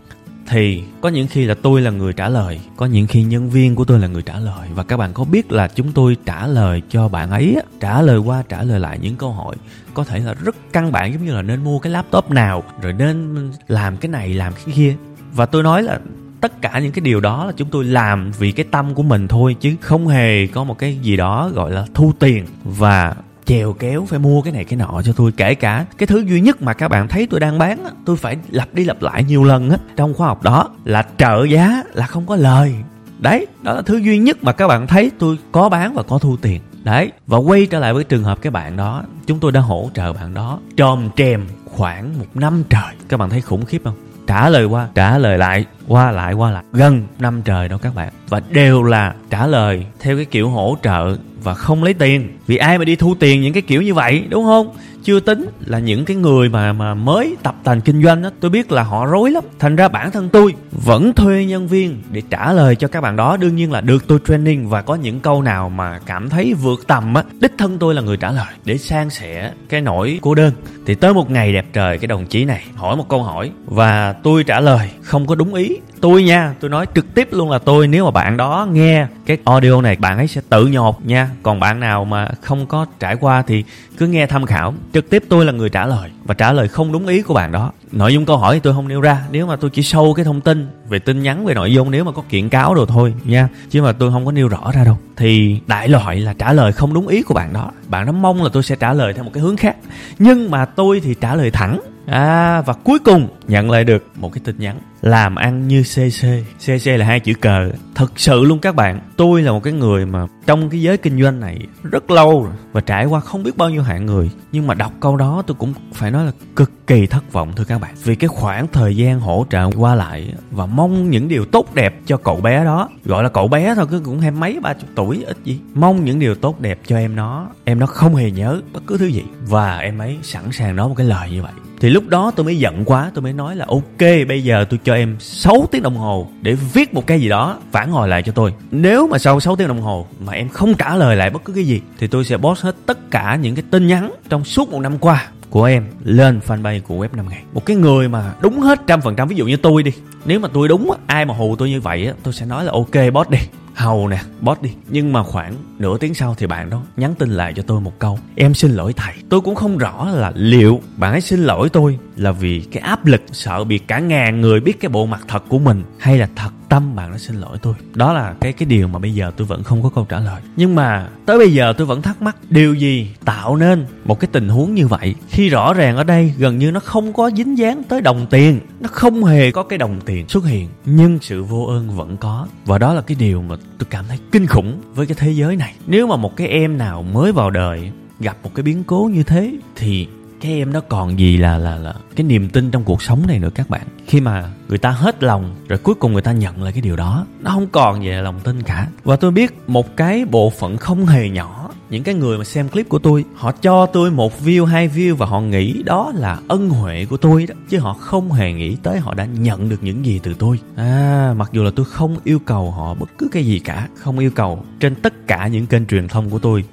thì 0.49 0.83
có 1.01 1.09
những 1.09 1.27
khi 1.27 1.45
là 1.45 1.55
tôi 1.61 1.81
là 1.81 1.91
người 1.91 2.13
trả 2.13 2.29
lời, 2.29 2.59
có 2.77 2.85
những 2.85 3.07
khi 3.07 3.23
nhân 3.23 3.49
viên 3.49 3.75
của 3.75 3.85
tôi 3.85 3.99
là 3.99 4.07
người 4.07 4.21
trả 4.21 4.39
lời. 4.39 4.67
Và 4.75 4.83
các 4.83 4.97
bạn 4.97 5.13
có 5.13 5.23
biết 5.23 5.51
là 5.51 5.67
chúng 5.67 5.91
tôi 5.91 6.17
trả 6.25 6.47
lời 6.47 6.81
cho 6.89 7.07
bạn 7.07 7.31
ấy 7.31 7.57
trả 7.79 8.01
lời 8.01 8.17
qua 8.17 8.43
trả 8.49 8.63
lời 8.63 8.79
lại 8.79 8.99
những 9.01 9.15
câu 9.15 9.31
hỏi, 9.31 9.55
có 9.93 10.03
thể 10.03 10.19
là 10.19 10.33
rất 10.33 10.55
căn 10.73 10.91
bản, 10.91 11.13
giống 11.13 11.25
như 11.25 11.33
là 11.33 11.41
nên 11.41 11.63
mua 11.63 11.79
cái 11.79 11.93
laptop 11.93 12.31
nào, 12.31 12.63
rồi 12.81 12.93
nên 12.93 13.35
làm 13.67 13.97
cái 13.97 14.09
này, 14.09 14.33
làm 14.33 14.53
cái 14.53 14.75
kia. 14.75 14.95
Và 15.33 15.45
tôi 15.45 15.63
nói 15.63 15.83
là 15.83 15.99
tất 16.41 16.61
cả 16.61 16.79
những 16.79 16.91
cái 16.91 17.01
điều 17.01 17.19
đó 17.19 17.45
là 17.45 17.51
chúng 17.57 17.69
tôi 17.69 17.83
làm 17.83 18.31
vì 18.39 18.51
cái 18.51 18.65
tâm 18.71 18.93
của 18.93 19.03
mình 19.03 19.27
thôi, 19.27 19.55
chứ 19.59 19.75
không 19.81 20.07
hề 20.07 20.47
có 20.47 20.63
một 20.63 20.77
cái 20.77 20.97
gì 20.97 21.17
đó 21.17 21.51
gọi 21.53 21.71
là 21.71 21.85
thu 21.93 22.13
tiền. 22.19 22.45
Và 22.63 23.15
chèo 23.47 23.73
kéo 23.73 24.05
phải 24.09 24.19
mua 24.19 24.41
cái 24.41 24.53
này 24.53 24.65
cái 24.65 24.77
nọ 24.77 25.01
cho 25.05 25.13
tôi. 25.13 25.31
Kể 25.31 25.55
cả 25.55 25.85
cái 25.97 26.07
thứ 26.07 26.19
duy 26.19 26.41
nhất 26.41 26.61
mà 26.61 26.73
các 26.73 26.87
bạn 26.87 27.07
thấy 27.07 27.27
tôi 27.29 27.39
đang 27.39 27.57
bán 27.57 27.85
tôi 28.05 28.17
phải 28.17 28.37
lặp 28.49 28.73
đi 28.73 28.83
lặp 28.83 29.01
lại 29.01 29.23
nhiều 29.23 29.43
lần 29.43 29.69
á, 29.69 29.77
trong 29.95 30.13
khóa 30.13 30.27
học 30.27 30.43
đó, 30.43 30.69
là 30.85 31.05
trợ 31.17 31.43
giá 31.43 31.83
là 31.93 32.07
không 32.07 32.25
có 32.25 32.35
lời. 32.35 32.75
Đấy, 33.19 33.47
đó 33.61 33.73
là 33.73 33.81
thứ 33.81 33.97
duy 33.97 34.17
nhất 34.17 34.43
mà 34.43 34.51
các 34.51 34.67
bạn 34.67 34.87
thấy 34.87 35.11
tôi 35.19 35.37
có 35.51 35.69
bán 35.69 35.93
và 35.93 36.03
có 36.03 36.17
thu 36.17 36.37
tiền. 36.41 36.61
Đấy, 36.83 37.11
và 37.27 37.37
quay 37.37 37.65
trở 37.65 37.79
lại 37.79 37.93
với 37.93 38.03
trường 38.03 38.23
hợp 38.23 38.41
cái 38.41 38.51
bạn 38.51 38.77
đó, 38.77 39.03
chúng 39.25 39.39
tôi 39.39 39.51
đã 39.51 39.61
hỗ 39.61 39.89
trợ 39.93 40.13
bạn 40.13 40.33
đó 40.33 40.59
tròm 40.77 41.09
trèm 41.15 41.45
khoảng 41.65 42.19
một 42.19 42.25
năm 42.33 42.63
trời. 42.69 42.93
Các 43.09 43.17
bạn 43.17 43.29
thấy 43.29 43.41
khủng 43.41 43.65
khiếp 43.65 43.81
không? 43.83 43.95
Trả 44.27 44.49
lời 44.49 44.65
qua, 44.65 44.87
trả 44.95 45.17
lời 45.17 45.37
lại, 45.37 45.65
qua 45.87 46.11
lại 46.11 46.33
qua 46.33 46.51
lại. 46.51 46.63
Gần 46.73 47.03
năm 47.19 47.41
trời 47.41 47.69
đó 47.69 47.77
các 47.81 47.95
bạn. 47.95 48.13
Và 48.29 48.41
đều 48.49 48.83
là 48.83 49.13
trả 49.29 49.47
lời 49.47 49.85
theo 49.99 50.15
cái 50.15 50.25
kiểu 50.25 50.49
hỗ 50.49 50.77
trợ 50.83 51.17
và 51.43 51.53
không 51.53 51.83
lấy 51.83 51.93
tiền. 51.93 52.37
Vì 52.47 52.57
ai 52.57 52.77
mà 52.77 52.85
đi 52.85 52.95
thu 52.95 53.15
tiền 53.19 53.41
những 53.41 53.53
cái 53.53 53.61
kiểu 53.61 53.81
như 53.81 53.93
vậy, 53.93 54.23
đúng 54.29 54.45
không? 54.45 54.75
Chưa 55.07 55.19
tính 55.19 55.49
là 55.65 55.79
những 55.79 56.05
cái 56.05 56.17
người 56.17 56.49
mà 56.49 56.73
mà 56.73 56.93
mới 56.93 57.37
tập 57.43 57.55
tành 57.63 57.81
kinh 57.81 58.03
doanh 58.03 58.21
đó 58.21 58.29
tôi 58.39 58.51
biết 58.51 58.71
là 58.71 58.83
họ 58.83 59.05
rối 59.05 59.31
lắm. 59.31 59.43
Thành 59.59 59.75
ra 59.75 59.87
bản 59.87 60.11
thân 60.11 60.29
tôi 60.29 60.53
vẫn 60.71 61.13
thuê 61.13 61.45
nhân 61.45 61.67
viên 61.67 62.01
để 62.11 62.21
trả 62.29 62.53
lời 62.53 62.75
cho 62.75 62.87
các 62.87 63.01
bạn 63.01 63.15
đó. 63.15 63.37
Đương 63.37 63.55
nhiên 63.55 63.71
là 63.71 63.81
được 63.81 64.07
tôi 64.07 64.19
training 64.27 64.69
và 64.69 64.81
có 64.81 64.95
những 64.95 65.19
câu 65.19 65.41
nào 65.41 65.69
mà 65.69 65.99
cảm 66.05 66.29
thấy 66.29 66.53
vượt 66.53 66.87
tầm 66.87 67.13
á, 67.13 67.23
đích 67.41 67.51
thân 67.57 67.77
tôi 67.79 67.93
là 67.95 68.01
người 68.01 68.17
trả 68.17 68.31
lời 68.31 68.53
để 68.65 68.77
san 68.77 69.09
sẻ 69.09 69.51
cái 69.69 69.81
nỗi 69.81 70.19
cô 70.21 70.35
đơn. 70.35 70.51
Thì 70.85 70.95
tới 70.95 71.13
một 71.13 71.31
ngày 71.31 71.53
đẹp 71.53 71.65
trời, 71.73 71.97
cái 71.97 72.07
đồng 72.07 72.25
chí 72.25 72.45
này 72.45 72.63
hỏi 72.75 72.95
một 72.95 73.09
câu 73.09 73.23
hỏi 73.23 73.51
và 73.65 74.13
tôi 74.13 74.43
trả 74.43 74.59
lời 74.59 74.89
không 75.01 75.27
có 75.27 75.35
đúng 75.35 75.53
ý. 75.53 75.77
Tôi 76.01 76.23
nha, 76.23 76.53
tôi 76.59 76.69
nói 76.69 76.85
trực 76.95 77.13
tiếp 77.13 77.27
luôn 77.31 77.51
là 77.51 77.59
tôi, 77.59 77.87
nếu 77.87 78.05
mà 78.05 78.11
bạn 78.11 78.37
đó 78.37 78.67
nghe 78.71 79.07
cái 79.25 79.37
audio 79.45 79.81
này, 79.81 79.95
bạn 79.99 80.17
ấy 80.17 80.27
sẽ 80.27 80.41
tự 80.49 80.65
nhột 80.65 81.05
nha. 81.05 81.29
Còn 81.43 81.59
bạn 81.59 81.79
nào 81.79 82.05
mà 82.05 82.29
không 82.41 82.65
có 82.65 82.85
trải 82.99 83.15
qua 83.15 83.41
thì 83.41 83.63
cứ 83.97 84.07
nghe 84.07 84.25
tham 84.25 84.45
khảo 84.45 84.73
trực 84.97 85.09
tiếp 85.09 85.23
tôi 85.29 85.45
là 85.45 85.51
người 85.51 85.69
trả 85.69 85.85
lời, 85.85 86.09
và 86.23 86.33
trả 86.33 86.53
lời 86.53 86.67
không 86.67 86.91
đúng 86.91 87.07
ý 87.07 87.21
của 87.21 87.33
bạn 87.33 87.51
đó. 87.51 87.71
Nội 87.91 88.13
dung 88.13 88.25
câu 88.25 88.37
hỏi 88.37 88.55
thì 88.55 88.59
tôi 88.59 88.73
không 88.73 88.87
nêu 88.87 89.01
ra, 89.01 89.23
nếu 89.31 89.47
mà 89.47 89.55
tôi 89.55 89.69
chỉ 89.69 89.83
sâu 89.83 90.13
cái 90.13 90.25
thông 90.25 90.41
tin 90.41 90.67
về 90.89 90.99
tin 90.99 91.23
nhắn, 91.23 91.45
về 91.45 91.53
nội 91.53 91.73
dung, 91.73 91.91
nếu 91.91 92.03
mà 92.03 92.11
có 92.11 92.23
kiện 92.29 92.49
cáo 92.49 92.75
đồ 92.75 92.85
thôi 92.85 93.13
nha, 93.25 93.49
chứ 93.69 93.81
mà 93.81 93.91
tôi 93.91 94.11
không 94.11 94.25
có 94.25 94.31
nêu 94.31 94.47
rõ 94.47 94.71
ra 94.73 94.83
đâu. 94.83 94.97
Thì 95.17 95.59
đại 95.67 95.87
loại 95.87 96.19
là 96.19 96.33
trả 96.33 96.53
lời 96.53 96.71
không 96.71 96.93
đúng 96.93 97.07
ý 97.07 97.21
của 97.21 97.33
bạn 97.33 97.53
đó. 97.53 97.71
Bạn 97.87 98.05
đó 98.05 98.11
mong 98.11 98.43
là 98.43 98.49
tôi 98.53 98.63
sẽ 98.63 98.75
trả 98.75 98.93
lời 98.93 99.13
theo 99.13 99.23
một 99.23 99.31
cái 99.33 99.43
hướng 99.43 99.57
khác. 99.57 99.75
Nhưng 100.19 100.51
mà 100.51 100.65
tôi 100.65 100.99
thì 101.03 101.15
trả 101.21 101.35
lời 101.35 101.51
thẳng. 101.51 101.79
À 102.07 102.61
và 102.61 102.73
cuối 102.73 102.99
cùng 102.99 103.27
nhận 103.47 103.71
lại 103.71 103.83
được 103.83 104.03
một 104.15 104.33
cái 104.33 104.41
tin 104.45 104.55
nhắn. 104.59 104.77
Làm 105.01 105.35
ăn 105.35 105.67
như 105.67 105.83
CC 105.83 106.27
CC 106.59 106.87
là 106.87 107.05
hai 107.05 107.19
chữ 107.19 107.33
cờ. 107.33 107.69
Thật 107.95 108.11
sự 108.15 108.43
luôn 108.43 108.59
các 108.59 108.75
bạn, 108.75 108.99
Tôi 109.17 109.41
là 109.41 109.51
một 109.51 109.63
cái 109.63 109.73
người 109.73 110.05
mà 110.05 110.27
trong 110.45 110.69
cái 110.69 110.81
giới 110.81 110.97
kinh 110.97 111.21
doanh 111.21 111.39
này 111.39 111.59
rất 111.83 112.11
lâu 112.11 112.43
rồi 112.43 112.53
Và 112.71 112.81
trải 112.81 113.05
qua 113.05 113.19
không 113.19 113.43
biết 113.43 113.57
bao 113.57 113.69
nhiêu 113.69 113.81
hạng 113.81 114.05
người. 114.05 114.31
Nhưng 114.51 114.67
mà 114.67 114.73
đọc 114.73 114.91
câu 114.99 115.17
đó 115.17 115.43
tôi 115.47 115.55
cũng 115.59 115.73
phải 115.93 116.11
nói 116.11 116.25
là 116.25 116.31
cực 116.55 116.71
kỳ 116.87 117.07
thất 117.07 117.33
vọng, 117.33 117.53
thưa 117.55 117.63
các 117.63 117.81
bạn. 117.81 117.95
Vì 118.03 118.15
cái 118.15 118.27
khoảng 118.27 118.67
thời 118.67 118.95
gian 118.95 119.19
hỗ 119.19 119.45
trợ 119.49 119.69
qua 119.77 119.95
lại 119.95 120.33
Và 120.51 120.65
mong 120.65 121.09
những 121.09 121.27
điều 121.27 121.45
tốt 121.45 121.75
đẹp 121.75 121.95
cho 122.05 122.17
cậu 122.17 122.35
bé 122.35 122.63
đó. 122.63 122.89
Gọi 123.05 123.23
là 123.23 123.29
cậu 123.29 123.47
bé 123.47 123.75
thôi, 123.75 123.85
cứ 123.89 124.01
cũng 124.05 124.19
hai 124.19 124.31
mấy 124.31 124.59
ba 124.59 124.73
chục 124.73 124.89
tuổi, 124.95 125.23
ít 125.27 125.37
gì. 125.43 125.59
Mong 125.73 126.05
những 126.05 126.19
điều 126.19 126.35
tốt 126.35 126.59
đẹp 126.59 126.79
cho 126.85 126.97
em 126.97 127.15
nó. 127.15 127.47
Em 127.65 127.79
nó 127.79 127.85
không 127.85 128.15
hề 128.15 128.31
nhớ 128.31 128.61
bất 128.73 128.83
cứ 128.87 128.97
thứ 128.97 129.05
gì. 129.05 129.23
Và 129.47 129.77
em 129.77 129.97
ấy 129.97 130.17
sẵn 130.23 130.51
sàng 130.51 130.75
nói 130.75 130.87
một 130.87 130.95
cái 130.97 131.07
lời 131.07 131.31
như 131.31 131.41
vậy 131.41 131.51
thì 131.79 131.89
lúc 131.89 132.07
đó 132.07 132.31
tôi 132.35 132.43
mới 132.43 132.59
giận 132.59 132.85
quá, 132.85 133.11
tôi 133.13 133.21
mới 133.21 133.33
nói 133.33 133.55
là, 133.55 133.65
ok, 133.67 134.27
bây 134.27 134.43
giờ 134.43 134.65
tôi 134.69 134.79
cho 134.83 134.93
em 134.93 135.15
6 135.19 135.67
tiếng 135.71 135.83
đồng 135.83 135.95
hồ 135.95 136.27
để 136.41 136.53
viết 136.73 136.93
một 136.93 137.07
cái 137.07 137.21
gì 137.21 137.29
đó, 137.29 137.57
phản 137.71 137.91
hồi 137.91 138.07
lại 138.07 138.23
cho 138.23 138.31
tôi. 138.31 138.53
Nếu 138.71 139.07
mà 139.07 139.17
sau 139.17 139.39
6 139.39 139.55
tiếng 139.55 139.67
đồng 139.67 139.81
hồ 139.81 140.07
mà 140.19 140.33
em 140.33 140.49
không 140.49 140.73
trả 140.73 140.95
lời 140.95 141.15
lại 141.15 141.29
bất 141.29 141.43
cứ 141.45 141.53
cái 141.53 141.63
gì, 141.63 141.81
thì 141.99 142.07
tôi 142.07 142.25
sẽ 142.25 142.37
post 142.37 142.63
hết 142.63 142.75
tất 142.85 143.11
cả 143.11 143.35
những 143.41 143.55
cái 143.55 143.63
tin 143.71 143.87
nhắn 143.87 144.11
trong 144.29 144.43
suốt 144.43 144.71
một 144.71 144.79
năm 144.79 144.97
qua 144.97 145.27
của 145.49 145.63
em 145.63 145.85
lên 146.03 146.39
fanpage 146.47 146.81
của 146.81 146.95
web 146.95 147.09
5 147.15 147.29
ngày. 147.29 147.43
Một 147.53 147.65
cái 147.65 147.75
người 147.75 148.09
mà 148.09 148.33
đúng 148.41 148.59
hết 148.59 148.81
trăm 148.87 149.01
phần 149.01 149.15
trăm, 149.15 149.27
ví 149.27 149.35
dụ 149.35 149.45
như 149.45 149.57
tôi 149.57 149.83
đi, 149.83 149.91
nếu 150.25 150.39
mà 150.39 150.49
tôi 150.53 150.67
đúng 150.67 150.91
ai 151.07 151.25
mà 151.25 151.33
hù 151.33 151.55
tôi 151.55 151.69
như 151.69 151.81
vậy 151.81 152.11
tôi 152.23 152.33
sẽ 152.33 152.45
nói 152.45 152.65
là, 152.65 152.71
ok, 152.71 153.13
boss 153.13 153.29
đi 153.29 153.39
hầu 153.77 154.07
nè, 154.07 154.19
boss 154.41 154.61
đi. 154.61 154.69
Nhưng 154.89 155.13
mà 155.13 155.23
khoảng 155.23 155.53
nửa 155.79 155.97
tiếng 155.97 156.13
sau 156.13 156.35
thì 156.37 156.47
bạn 156.47 156.69
đó 156.69 156.81
nhắn 156.97 157.15
tin 157.15 157.29
lại 157.29 157.53
cho 157.55 157.63
tôi 157.67 157.81
một 157.81 157.99
câu. 157.99 158.19
Em 158.35 158.53
xin 158.53 158.71
lỗi 158.71 158.93
thầy, 158.93 159.13
tôi 159.29 159.41
cũng 159.41 159.55
không 159.55 159.77
rõ 159.77 160.09
là 160.09 160.31
liệu 160.35 160.81
bạn 160.97 161.11
ấy 161.11 161.21
xin 161.21 161.39
lỗi 161.39 161.69
tôi 161.69 161.99
là 162.15 162.31
vì 162.31 162.67
cái 162.71 162.83
áp 162.83 163.05
lực 163.05 163.21
sợ 163.31 163.63
bị 163.63 163.77
cả 163.77 163.99
ngàn 163.99 164.41
người 164.41 164.59
biết 164.59 164.79
cái 164.79 164.89
bộ 164.89 165.05
mặt 165.05 165.21
thật 165.27 165.43
của 165.49 165.59
mình 165.59 165.83
hay 165.99 166.17
là 166.17 166.29
thật 166.35 166.49
tâm 166.69 166.95
bạn 166.95 167.11
đã 167.11 167.17
xin 167.17 167.35
lỗi 167.35 167.57
tôi. 167.61 167.73
Đó 167.93 168.13
là 168.13 168.35
cái 168.41 168.53
cái 168.53 168.65
điều 168.65 168.87
mà 168.87 168.99
bây 168.99 169.13
giờ 169.13 169.31
tôi 169.37 169.47
vẫn 169.47 169.63
không 169.63 169.83
có 169.83 169.89
câu 169.89 170.05
trả 170.09 170.19
lời. 170.19 170.41
Nhưng 170.55 170.75
mà 170.75 171.09
tới 171.25 171.37
bây 171.37 171.53
giờ 171.53 171.73
tôi 171.77 171.87
vẫn 171.87 172.01
thắc 172.01 172.21
mắc, 172.21 172.37
điều 172.49 172.73
gì 172.73 173.09
tạo 173.25 173.55
nên 173.55 173.85
một 174.05 174.19
cái 174.19 174.29
tình 174.31 174.49
huống 174.49 174.75
như 174.75 174.87
vậy? 174.87 175.15
Khi 175.29 175.49
rõ 175.49 175.73
ràng 175.73 175.97
ở 175.97 176.03
đây, 176.03 176.33
gần 176.37 176.57
như 176.57 176.71
nó 176.71 176.79
không 176.79 177.13
có 177.13 177.31
dính 177.35 177.57
dáng 177.57 177.83
tới 177.83 178.01
đồng 178.01 178.25
tiền. 178.29 178.59
Nó 178.79 178.89
không 178.91 179.23
hề 179.23 179.51
có 179.51 179.63
cái 179.63 179.77
đồng 179.77 179.99
tiền 180.05 180.27
xuất 180.27 180.45
hiện, 180.45 180.67
nhưng 180.85 181.19
sự 181.21 181.43
vô 181.43 181.65
ơn 181.65 181.89
vẫn 181.89 182.17
có. 182.17 182.47
Và 182.65 182.77
đó 182.77 182.93
là 182.93 183.01
cái 183.01 183.17
điều 183.19 183.41
mà 183.41 183.55
tôi 183.77 183.87
cảm 183.89 184.05
thấy 184.07 184.19
kinh 184.31 184.47
khủng 184.47 184.81
với 184.95 185.05
cái 185.05 185.15
thế 185.19 185.31
giới 185.31 185.55
này. 185.55 185.73
Nếu 185.87 186.07
mà 186.07 186.15
một 186.15 186.35
cái 186.35 186.47
em 186.47 186.77
nào 186.77 187.03
mới 187.03 187.31
vào 187.31 187.49
đời 187.49 187.91
gặp 188.19 188.37
một 188.43 188.51
cái 188.55 188.63
biến 188.63 188.83
cố 188.83 189.09
như 189.13 189.23
thế, 189.23 189.53
thì 189.75 190.07
cái 190.41 190.53
em 190.53 190.73
nó 190.73 190.79
còn 190.79 191.19
gì 191.19 191.37
là 191.37 191.57
là 191.57 191.75
là 191.75 191.93
cái 192.15 192.23
niềm 192.23 192.49
tin 192.49 192.71
trong 192.71 192.83
cuộc 192.83 193.01
sống 193.01 193.27
này 193.27 193.39
nữa 193.39 193.49
các 193.55 193.69
bạn. 193.69 193.87
Khi 194.07 194.21
mà 194.21 194.49
người 194.69 194.77
ta 194.77 194.89
hết 194.89 195.23
lòng 195.23 195.55
rồi 195.67 195.79
cuối 195.79 195.95
cùng 195.95 196.13
người 196.13 196.21
ta 196.21 196.31
nhận 196.31 196.63
lại 196.63 196.71
cái 196.71 196.81
điều 196.81 196.95
đó, 196.95 197.25
nó 197.41 197.51
không 197.51 197.67
còn 197.67 198.03
gì 198.03 198.09
là 198.09 198.21
lòng 198.21 198.39
tin 198.43 198.63
cả. 198.63 198.87
Và 199.03 199.15
tôi 199.15 199.31
biết 199.31 199.53
một 199.67 199.97
cái 199.97 200.25
bộ 200.25 200.49
phận 200.49 200.77
không 200.77 201.05
hề 201.05 201.29
nhỏ, 201.29 201.69
những 201.89 202.03
cái 202.03 202.15
người 202.15 202.37
mà 202.37 202.43
xem 202.43 202.69
clip 202.69 202.89
của 202.89 202.99
tôi, 202.99 203.25
họ 203.35 203.51
cho 203.51 203.85
tôi 203.85 204.11
một 204.11 204.33
view, 204.43 204.65
hai 204.65 204.89
view 204.89 205.15
và 205.15 205.25
họ 205.25 205.41
nghĩ 205.41 205.83
đó 205.83 206.11
là 206.15 206.39
ân 206.47 206.69
huệ 206.69 207.05
của 207.05 207.17
tôi 207.17 207.45
đó, 207.45 207.55
chứ 207.69 207.79
họ 207.79 207.93
không 207.93 208.31
hề 208.31 208.53
nghĩ 208.53 208.75
tới 208.83 208.99
họ 208.99 209.13
đã 209.13 209.25
nhận 209.25 209.69
được 209.69 209.83
những 209.83 210.05
gì 210.05 210.19
từ 210.23 210.33
tôi. 210.33 210.59
À 210.75 211.33
mặc 211.37 211.49
dù 211.53 211.63
là 211.63 211.71
tôi 211.75 211.85
không 211.85 212.17
yêu 212.23 212.39
cầu 212.39 212.71
họ 212.71 212.93
bất 212.93 213.09
cứ 213.17 213.27
cái 213.31 213.45
gì 213.45 213.59
cả, 213.59 213.87
không 213.95 214.19
yêu 214.19 214.31
cầu 214.35 214.63
trên 214.79 214.95
tất 214.95 215.27
cả 215.27 215.47
những 215.47 215.67
kênh 215.67 215.85
truyền 215.85 216.07
thông 216.07 216.29
của 216.29 216.39
tôi, 216.39 216.63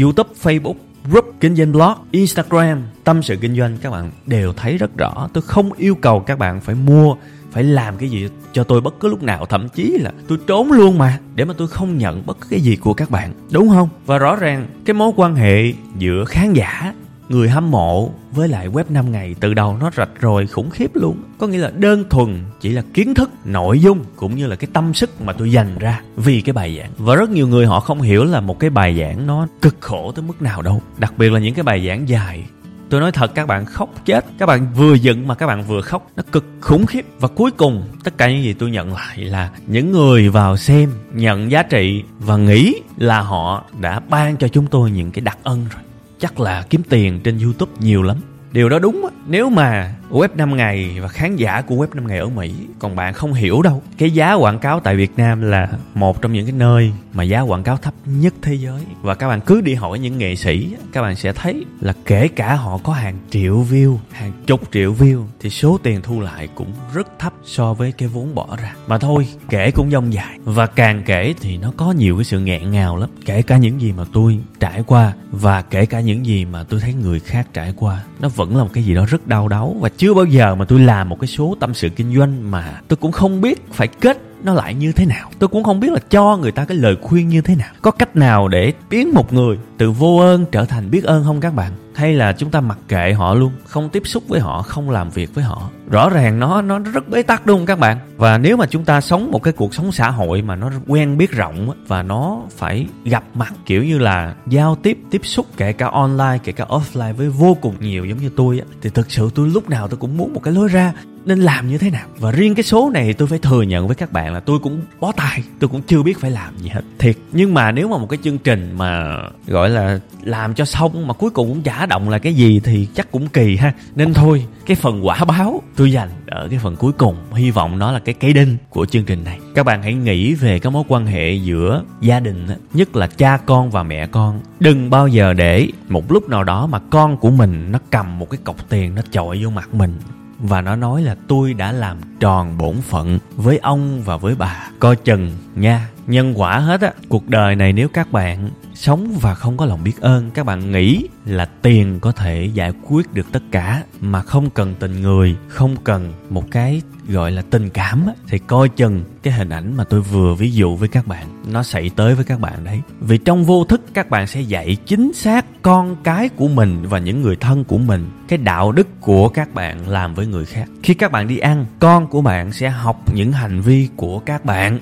youtube, 0.00 0.30
facebook 0.42 0.74
group 1.10 1.34
kinh 1.40 1.56
doanh 1.56 1.72
blog, 1.72 1.94
Instagram, 2.10 2.82
tâm 3.04 3.22
sự 3.22 3.36
kinh 3.36 3.56
doanh 3.56 3.76
các 3.82 3.90
bạn 3.90 4.10
đều 4.26 4.52
thấy 4.52 4.78
rất 4.78 4.96
rõ. 4.96 5.28
Tôi 5.32 5.42
không 5.42 5.72
yêu 5.72 5.94
cầu 5.94 6.20
các 6.20 6.38
bạn 6.38 6.60
phải 6.60 6.74
mua, 6.74 7.16
phải 7.50 7.64
làm 7.64 7.96
cái 7.96 8.08
gì 8.08 8.28
cho 8.52 8.64
tôi 8.64 8.80
bất 8.80 8.94
cứ 9.00 9.08
lúc 9.08 9.22
nào. 9.22 9.46
Thậm 9.46 9.68
chí 9.68 9.98
là 10.00 10.12
tôi 10.28 10.38
trốn 10.46 10.72
luôn 10.72 10.98
mà 10.98 11.18
để 11.34 11.44
mà 11.44 11.54
tôi 11.58 11.68
không 11.68 11.98
nhận 11.98 12.26
bất 12.26 12.40
cứ 12.40 12.46
cái 12.50 12.60
gì 12.60 12.76
của 12.76 12.94
các 12.94 13.10
bạn. 13.10 13.32
Đúng 13.50 13.68
không? 13.68 13.88
Và 14.06 14.18
rõ 14.18 14.36
ràng 14.36 14.66
cái 14.84 14.94
mối 14.94 15.12
quan 15.16 15.34
hệ 15.34 15.72
giữa 15.98 16.24
khán 16.24 16.52
giả 16.52 16.94
người 17.30 17.48
hâm 17.48 17.70
mộ 17.70 18.10
với 18.32 18.48
lại 18.48 18.68
web 18.68 18.84
5 18.88 19.12
ngày 19.12 19.34
từ 19.40 19.54
đầu 19.54 19.76
nó 19.80 19.90
rạch 19.96 20.20
rồi 20.20 20.46
khủng 20.46 20.70
khiếp 20.70 20.90
luôn. 20.94 21.16
Có 21.38 21.46
nghĩa 21.46 21.58
là 21.58 21.70
đơn 21.70 22.04
thuần 22.10 22.44
chỉ 22.60 22.68
là 22.68 22.82
kiến 22.94 23.14
thức, 23.14 23.30
nội 23.44 23.80
dung 23.80 24.04
cũng 24.16 24.36
như 24.36 24.46
là 24.46 24.56
cái 24.56 24.70
tâm 24.72 24.94
sức 24.94 25.20
mà 25.20 25.32
tôi 25.32 25.52
dành 25.52 25.78
ra 25.78 26.00
vì 26.16 26.40
cái 26.40 26.52
bài 26.52 26.76
giảng. 26.78 26.90
Và 26.98 27.14
rất 27.14 27.30
nhiều 27.30 27.48
người 27.48 27.66
họ 27.66 27.80
không 27.80 28.00
hiểu 28.00 28.24
là 28.24 28.40
một 28.40 28.58
cái 28.58 28.70
bài 28.70 28.96
giảng 29.00 29.26
nó 29.26 29.46
cực 29.62 29.76
khổ 29.80 30.12
tới 30.12 30.22
mức 30.22 30.42
nào 30.42 30.62
đâu. 30.62 30.82
Đặc 30.98 31.12
biệt 31.18 31.32
là 31.32 31.40
những 31.40 31.54
cái 31.54 31.62
bài 31.62 31.86
giảng 31.86 32.08
dài. 32.08 32.44
Tôi 32.88 33.00
nói 33.00 33.12
thật, 33.12 33.34
các 33.34 33.46
bạn 33.46 33.64
khóc 33.64 33.90
chết. 34.04 34.24
Các 34.38 34.46
bạn 34.46 34.66
vừa 34.76 34.94
giận 34.94 35.26
mà 35.26 35.34
các 35.34 35.46
bạn 35.46 35.62
vừa 35.62 35.80
khóc. 35.80 36.10
Nó 36.16 36.22
cực 36.32 36.44
khủng 36.60 36.86
khiếp. 36.86 37.06
Và 37.20 37.28
cuối 37.28 37.50
cùng, 37.50 37.82
tất 38.04 38.18
cả 38.18 38.30
những 38.30 38.42
gì 38.42 38.52
tôi 38.52 38.70
nhận 38.70 38.92
lại 38.92 39.18
là 39.18 39.50
những 39.66 39.92
người 39.92 40.28
vào 40.28 40.56
xem 40.56 40.90
nhận 41.12 41.50
giá 41.50 41.62
trị 41.62 42.02
và 42.18 42.36
nghĩ 42.36 42.74
là 42.96 43.20
họ 43.20 43.64
đã 43.80 44.00
ban 44.00 44.36
cho 44.36 44.48
chúng 44.48 44.66
tôi 44.66 44.90
những 44.90 45.10
cái 45.10 45.20
đặc 45.20 45.38
ân 45.42 45.66
rồi 45.74 45.82
chắc 46.20 46.40
là 46.40 46.64
kiếm 46.70 46.82
tiền 46.88 47.20
trên 47.20 47.38
youtube 47.38 47.72
nhiều 47.78 48.02
lắm. 48.02 48.16
Điều 48.52 48.68
đó 48.68 48.78
đúng 48.78 49.04
á. 49.04 49.10
Nếu 49.26 49.50
mà 49.50 49.94
web 50.10 50.28
5 50.34 50.56
ngày 50.56 50.96
và 51.00 51.08
khán 51.08 51.36
giả 51.36 51.60
của 51.60 51.74
web 51.74 51.86
5 51.94 52.06
ngày 52.06 52.18
ở 52.18 52.28
Mỹ, 52.28 52.54
còn 52.78 52.96
bạn 52.96 53.14
không 53.14 53.32
hiểu 53.32 53.62
đâu. 53.62 53.82
Cái 53.98 54.10
giá 54.10 54.34
quảng 54.34 54.58
cáo 54.58 54.80
tại 54.80 54.96
Việt 54.96 55.10
Nam 55.16 55.42
là 55.42 55.68
một 55.94 56.22
trong 56.22 56.32
những 56.32 56.46
cái 56.46 56.52
nơi 56.52 56.92
mà 57.12 57.24
giá 57.24 57.40
quảng 57.40 57.62
cáo 57.62 57.76
thấp 57.76 57.94
nhất 58.06 58.34
thế 58.42 58.54
giới. 58.54 58.80
Và 59.02 59.14
các 59.14 59.28
bạn 59.28 59.40
cứ 59.40 59.60
đi 59.60 59.74
hỏi 59.74 59.98
những 59.98 60.18
nghệ 60.18 60.36
sĩ, 60.36 60.74
các 60.92 61.02
bạn 61.02 61.16
sẽ 61.16 61.32
thấy 61.32 61.64
là 61.80 61.92
kể 62.06 62.28
cả 62.28 62.54
họ 62.54 62.78
có 62.78 62.92
hàng 62.92 63.18
triệu 63.30 63.66
view, 63.70 63.96
hàng 64.12 64.32
chục 64.46 64.60
triệu 64.72 64.94
view, 64.94 65.24
thì 65.40 65.50
số 65.50 65.78
tiền 65.82 66.00
thu 66.02 66.20
lại 66.20 66.48
cũng 66.54 66.72
rất 66.94 67.18
thấp 67.18 67.32
so 67.44 67.74
với 67.74 67.92
cái 67.92 68.08
vốn 68.08 68.34
bỏ 68.34 68.56
ra. 68.62 68.74
Mà 68.86 68.98
thôi, 68.98 69.26
kể 69.48 69.70
cũng 69.70 69.90
dông 69.90 70.12
dài. 70.12 70.38
Và 70.44 70.66
càng 70.66 71.02
kể 71.06 71.34
thì 71.40 71.56
nó 71.56 71.72
có 71.76 71.92
nhiều 71.92 72.16
cái 72.16 72.24
sự 72.24 72.40
nghẹn 72.40 72.70
ngào 72.70 72.96
lắm. 72.96 73.10
Kể 73.24 73.42
cả 73.42 73.56
những 73.56 73.80
gì 73.80 73.92
mà 73.92 74.04
tôi 74.12 74.38
trải 74.60 74.82
qua 74.86 75.12
và 75.32 75.62
kể 75.62 75.86
cả 75.86 76.00
những 76.00 76.26
gì 76.26 76.44
mà 76.44 76.64
tôi 76.64 76.80
thấy 76.80 76.94
người 76.94 77.20
khác 77.20 77.48
trải 77.52 77.74
qua, 77.76 78.04
nó 78.20 78.28
vẫn 78.28 78.56
là 78.56 78.62
một 78.62 78.70
cái 78.72 78.84
gì 78.84 78.94
đó 78.94 79.06
rất 79.08 79.26
đau 79.26 79.48
đớn 79.48 79.80
và 79.80 79.88
chưa 79.88 80.14
bao 80.14 80.24
giờ 80.24 80.54
mà 80.54 80.64
tôi 80.64 80.80
làm 80.80 81.08
một 81.08 81.20
cái 81.20 81.28
số 81.28 81.56
tâm 81.60 81.74
sự 81.74 81.88
kinh 81.88 82.16
doanh 82.16 82.50
mà 82.50 82.80
tôi 82.88 82.96
cũng 82.96 83.12
không 83.12 83.40
biết 83.40 83.72
phải 83.72 83.88
kết 83.88 84.29
nó 84.44 84.54
lại 84.54 84.74
như 84.74 84.92
thế 84.92 85.06
nào? 85.06 85.30
Tôi 85.38 85.48
cũng 85.48 85.64
không 85.64 85.80
biết 85.80 85.92
là 85.92 86.00
cho 86.10 86.36
người 86.36 86.52
ta 86.52 86.64
cái 86.64 86.76
lời 86.76 86.96
khuyên 87.02 87.28
như 87.28 87.40
thế 87.40 87.54
nào. 87.54 87.68
Có 87.82 87.90
cách 87.90 88.16
nào 88.16 88.48
để 88.48 88.72
biến 88.90 89.14
một 89.14 89.32
người 89.32 89.58
từ 89.78 89.90
vô 89.90 90.16
ơn 90.16 90.44
trở 90.52 90.64
thành 90.64 90.90
biết 90.90 91.04
ơn 91.04 91.24
không 91.24 91.40
các 91.40 91.54
bạn? 91.54 91.72
Hay 91.94 92.14
là 92.14 92.32
chúng 92.32 92.50
ta 92.50 92.60
mặc 92.60 92.78
kệ 92.88 93.12
họ 93.12 93.34
luôn, 93.34 93.52
không 93.64 93.88
tiếp 93.88 94.02
xúc 94.04 94.22
với 94.28 94.40
họ, 94.40 94.62
không 94.62 94.90
làm 94.90 95.10
việc 95.10 95.34
với 95.34 95.44
họ? 95.44 95.70
Rõ 95.90 96.10
ràng 96.10 96.38
nó 96.38 96.62
nó 96.62 96.78
rất 96.78 97.08
bế 97.08 97.22
tắc 97.22 97.46
đúng 97.46 97.58
không 97.58 97.66
các 97.66 97.78
bạn? 97.78 97.98
Và 98.16 98.38
nếu 98.38 98.56
mà 98.56 98.66
chúng 98.66 98.84
ta 98.84 99.00
sống 99.00 99.30
một 99.30 99.42
cái 99.42 99.52
cuộc 99.52 99.74
sống 99.74 99.92
xã 99.92 100.10
hội 100.10 100.42
mà 100.42 100.56
nó 100.56 100.70
quen 100.86 101.18
biết 101.18 101.30
rộng 101.30 101.70
và 101.86 102.02
nó 102.02 102.42
phải 102.56 102.86
gặp 103.04 103.24
mặt 103.34 103.54
kiểu 103.66 103.84
như 103.84 103.98
là 103.98 104.34
giao 104.46 104.76
tiếp 104.82 104.98
tiếp 105.10 105.20
xúc, 105.24 105.46
kể 105.56 105.72
cả 105.72 105.86
online, 105.86 106.38
kể 106.44 106.52
cả 106.52 106.64
offline 106.68 107.14
với 107.14 107.28
vô 107.28 107.56
cùng 107.60 107.74
nhiều 107.80 108.04
giống 108.04 108.18
như 108.18 108.30
tôi 108.36 108.62
thì 108.82 108.90
thực 108.90 109.10
sự 109.10 109.30
tôi 109.34 109.48
lúc 109.48 109.70
nào 109.70 109.88
tôi 109.88 109.98
cũng 109.98 110.16
muốn 110.16 110.34
một 110.34 110.40
cái 110.42 110.54
lối 110.54 110.68
ra 110.68 110.92
nên 111.24 111.38
làm 111.38 111.68
như 111.68 111.78
thế 111.78 111.90
nào? 111.90 112.06
Và 112.18 112.30
riêng 112.30 112.54
cái 112.54 112.62
số 112.62 112.90
này 112.94 113.12
tôi 113.12 113.28
phải 113.28 113.38
thừa 113.38 113.62
nhận 113.62 113.86
với 113.86 113.96
các 113.96 114.12
bạn 114.12 114.32
là 114.34 114.40
tôi 114.40 114.58
cũng 114.58 114.80
bó 115.00 115.12
tay, 115.12 115.42
tôi 115.58 115.68
cũng 115.68 115.82
chưa 115.82 116.02
biết 116.02 116.20
phải 116.20 116.30
làm 116.30 116.58
gì 116.58 116.68
hết. 116.68 116.80
Thiệt, 116.98 117.16
nhưng 117.32 117.54
mà 117.54 117.72
nếu 117.72 117.88
mà 117.88 117.98
một 117.98 118.06
cái 118.10 118.18
chương 118.24 118.38
trình 118.38 118.74
mà 118.76 119.18
gọi 119.46 119.70
là 119.70 120.00
làm 120.22 120.54
cho 120.54 120.64
xong 120.64 121.06
mà 121.06 121.14
cuối 121.14 121.30
cùng 121.30 121.48
cũng 121.48 121.64
giả 121.64 121.86
động 121.86 122.08
là 122.08 122.18
cái 122.18 122.34
gì 122.34 122.60
thì 122.64 122.88
chắc 122.94 123.12
cũng 123.12 123.28
kỳ 123.28 123.56
ha. 123.56 123.72
Nên 123.94 124.14
thôi, 124.14 124.46
cái 124.66 124.76
phần 124.76 125.06
quả 125.06 125.24
báo 125.24 125.62
tôi 125.76 125.92
dành 125.92 126.08
ở 126.26 126.48
cái 126.50 126.58
phần 126.58 126.76
cuối 126.76 126.92
cùng, 126.92 127.16
hy 127.34 127.50
vọng 127.50 127.78
nó 127.78 127.92
là 127.92 127.98
cái 127.98 128.14
cây 128.14 128.32
đinh 128.32 128.56
của 128.70 128.86
chương 128.86 129.04
trình 129.04 129.24
này. 129.24 129.38
Các 129.54 129.66
bạn 129.66 129.82
hãy 129.82 129.94
nghĩ 129.94 130.34
về 130.34 130.58
cái 130.58 130.72
mối 130.72 130.84
quan 130.88 131.06
hệ 131.06 131.32
giữa 131.32 131.84
gia 132.00 132.20
đình, 132.20 132.46
nhất 132.74 132.96
là 132.96 133.06
cha 133.06 133.36
con 133.36 133.70
và 133.70 133.82
mẹ 133.82 134.06
con. 134.06 134.40
Đừng 134.60 134.90
bao 134.90 135.08
giờ 135.08 135.32
để 135.32 135.68
một 135.88 136.12
lúc 136.12 136.28
nào 136.28 136.44
đó 136.44 136.66
mà 136.66 136.78
con 136.90 137.16
của 137.16 137.30
mình 137.30 137.72
nó 137.72 137.78
cầm 137.90 138.18
một 138.18 138.30
cái 138.30 138.38
cọc 138.44 138.68
tiền 138.68 138.94
nó 138.94 139.02
chọi 139.10 139.44
vô 139.44 139.50
mặt 139.50 139.74
mình 139.74 139.94
và 140.40 140.60
nó 140.60 140.76
nói 140.76 141.02
là 141.02 141.16
tôi 141.28 141.54
đã 141.54 141.72
làm 141.72 141.98
tròn 142.20 142.58
bổn 142.58 142.80
phận 142.80 143.18
với 143.36 143.58
ông 143.58 144.02
và 144.02 144.16
với 144.16 144.34
bà. 144.34 144.68
Coi 144.78 144.96
chừng 144.96 145.30
nha 145.54 145.89
nhân 146.06 146.40
quả 146.40 146.58
hết 146.58 146.80
á 146.80 146.92
cuộc 147.08 147.28
đời 147.28 147.56
này 147.56 147.72
nếu 147.72 147.88
các 147.88 148.12
bạn 148.12 148.50
sống 148.74 149.18
và 149.20 149.34
không 149.34 149.56
có 149.56 149.66
lòng 149.66 149.84
biết 149.84 150.00
ơn 150.00 150.30
các 150.30 150.46
bạn 150.46 150.72
nghĩ 150.72 151.04
là 151.24 151.44
tiền 151.44 152.00
có 152.00 152.12
thể 152.12 152.50
giải 152.54 152.72
quyết 152.88 153.14
được 153.14 153.26
tất 153.32 153.42
cả 153.50 153.82
mà 154.00 154.22
không 154.22 154.50
cần 154.50 154.74
tình 154.80 155.02
người 155.02 155.36
không 155.48 155.76
cần 155.84 156.12
một 156.30 156.44
cái 156.50 156.82
gọi 157.10 157.30
là 157.30 157.42
tình 157.50 157.70
cảm 157.70 158.06
á, 158.06 158.12
thì 158.28 158.38
coi 158.38 158.68
chừng 158.68 159.04
cái 159.22 159.34
hình 159.34 159.48
ảnh 159.48 159.76
mà 159.76 159.84
tôi 159.84 160.00
vừa 160.00 160.34
ví 160.34 160.52
dụ 160.52 160.76
với 160.76 160.88
các 160.88 161.06
bạn 161.06 161.26
nó 161.52 161.62
xảy 161.62 161.90
tới 161.96 162.14
với 162.14 162.24
các 162.24 162.40
bạn 162.40 162.64
đấy. 162.64 162.80
Vì 163.00 163.18
trong 163.18 163.44
vô 163.44 163.64
thức 163.64 163.80
các 163.94 164.10
bạn 164.10 164.26
sẽ 164.26 164.40
dạy 164.40 164.76
chính 164.86 165.12
xác 165.12 165.46
con 165.62 165.96
cái 166.04 166.28
của 166.28 166.48
mình 166.48 166.82
và 166.82 166.98
những 166.98 167.22
người 167.22 167.36
thân 167.36 167.64
của 167.64 167.78
mình 167.78 168.10
cái 168.28 168.38
đạo 168.38 168.72
đức 168.72 169.00
của 169.00 169.28
các 169.28 169.54
bạn 169.54 169.88
làm 169.88 170.14
với 170.14 170.26
người 170.26 170.44
khác. 170.44 170.68
Khi 170.82 170.94
các 170.94 171.12
bạn 171.12 171.28
đi 171.28 171.38
ăn 171.38 171.66
con 171.78 172.06
của 172.06 172.20
bạn 172.22 172.52
sẽ 172.52 172.68
học 172.68 173.14
những 173.14 173.32
hành 173.32 173.60
vi 173.60 173.88
của 173.96 174.18
các 174.18 174.44
bạn 174.44 174.78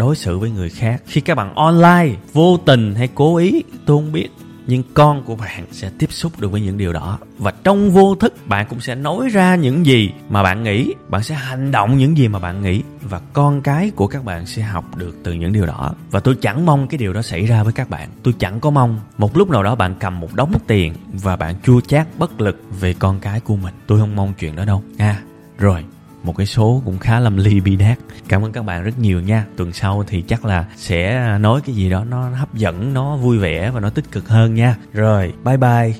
đối 0.00 0.16
xử 0.16 0.38
với 0.38 0.50
người 0.50 0.68
khác. 0.68 1.02
Khi 1.06 1.20
các 1.20 1.34
bạn 1.34 1.54
online 1.54 2.16
vô 2.32 2.56
tình 2.56 2.94
hay 2.94 3.08
cố 3.14 3.36
ý 3.36 3.62
tôi 3.86 3.96
không 3.96 4.12
biết 4.12 4.28
nhưng 4.66 4.82
con 4.94 5.22
của 5.22 5.36
bạn 5.36 5.66
sẽ 5.72 5.90
tiếp 5.98 6.12
xúc 6.12 6.40
được 6.40 6.52
với 6.52 6.60
những 6.60 6.78
điều 6.78 6.92
đó. 6.92 7.18
Và 7.38 7.52
trong 7.64 7.90
vô 7.90 8.14
thức 8.14 8.34
bạn 8.46 8.66
cũng 8.70 8.80
sẽ 8.80 8.94
nói 8.94 9.28
ra 9.28 9.54
những 9.54 9.86
gì 9.86 10.10
mà 10.28 10.42
bạn 10.42 10.62
nghĩ. 10.62 10.94
Bạn 11.08 11.22
sẽ 11.22 11.34
hành 11.34 11.70
động 11.70 11.98
những 11.98 12.16
gì 12.16 12.28
mà 12.28 12.38
bạn 12.38 12.62
nghĩ. 12.62 12.82
Và 13.02 13.20
con 13.32 13.62
cái 13.62 13.90
của 13.90 14.06
các 14.06 14.24
bạn 14.24 14.46
sẽ 14.46 14.62
học 14.62 14.96
được 14.96 15.16
từ 15.22 15.32
những 15.32 15.52
điều 15.52 15.66
đó. 15.66 15.92
Và 16.10 16.20
tôi 16.20 16.36
chẳng 16.40 16.66
mong 16.66 16.88
cái 16.88 16.98
điều 16.98 17.12
đó 17.12 17.22
xảy 17.22 17.46
ra 17.46 17.62
với 17.62 17.72
các 17.72 17.90
bạn. 17.90 18.08
Tôi 18.22 18.34
chẳng 18.38 18.60
có 18.60 18.70
mong 18.70 19.00
một 19.18 19.36
lúc 19.36 19.50
nào 19.50 19.62
đó 19.62 19.74
bạn 19.74 19.94
cầm 20.00 20.20
một 20.20 20.34
đống 20.34 20.52
tiền 20.66 20.94
và 21.12 21.36
bạn 21.36 21.54
chua 21.62 21.80
chát 21.80 22.06
bất 22.18 22.40
lực 22.40 22.60
về 22.80 22.94
con 22.98 23.20
cái 23.20 23.40
của 23.40 23.56
mình. 23.56 23.74
Tôi 23.86 24.00
không 24.00 24.16
mong 24.16 24.32
chuyện 24.38 24.56
đó 24.56 24.64
đâu. 24.64 24.82
Nha 24.96 25.10
à, 25.10 25.22
rồi 25.58 25.84
một 26.22 26.36
cái 26.36 26.46
số 26.46 26.82
cũng 26.84 26.98
khá 26.98 27.20
lâm 27.20 27.36
ly 27.36 27.60
bi 27.60 27.76
đát. 27.76 27.98
Cảm 28.28 28.44
ơn 28.44 28.52
các 28.52 28.64
bạn 28.64 28.84
rất 28.84 28.98
nhiều 28.98 29.20
nha. 29.20 29.46
Tuần 29.56 29.72
sau 29.72 30.04
thì 30.06 30.22
chắc 30.22 30.44
là 30.44 30.68
sẽ 30.76 31.38
nói 31.38 31.60
cái 31.66 31.74
gì 31.74 31.90
đó 31.90 32.04
nó 32.04 32.28
hấp 32.28 32.54
dẫn, 32.54 32.94
nó 32.94 33.16
vui 33.16 33.38
vẻ 33.38 33.70
và 33.70 33.80
nó 33.80 33.90
tích 33.90 34.12
cực 34.12 34.28
hơn 34.28 34.54
nha. 34.54 34.76
Rồi, 34.92 35.32
bye 35.44 35.56
bye. 35.56 35.94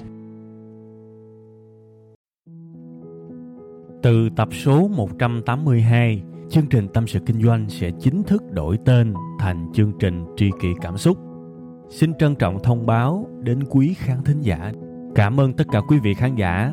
Từ 4.03 4.29
tập 4.37 4.49
số 4.53 4.89
182 4.89 6.23
chương 6.51 6.67
trình 6.67 6.89
tâm 6.89 7.07
sự 7.07 7.19
kinh 7.27 7.43
doanh 7.43 7.69
sẽ 7.69 7.91
chính 8.01 8.23
thức 8.23 8.43
đổi 8.53 8.79
tên 8.85 9.15
thành 9.39 9.67
chương 9.75 9.93
trình 10.01 10.25
tri 10.37 10.51
kỷ 10.61 10.69
cảm 10.81 10.99
xúc. 10.99 11.19
Xin 11.91 12.13
trân 12.19 12.35
trọng 12.35 12.63
thông 12.63 12.87
báo 12.87 13.27
đến 13.43 13.65
quý 13.71 13.95
khán 13.99 14.23
thính 14.25 14.41
giả. 14.41 14.73
Cảm 15.15 15.41
ơn 15.41 15.53
tất 15.53 15.65
cả 15.73 15.81
quý 15.89 15.99
vị 15.99 16.15
khán 16.15 16.35
giả 16.35 16.73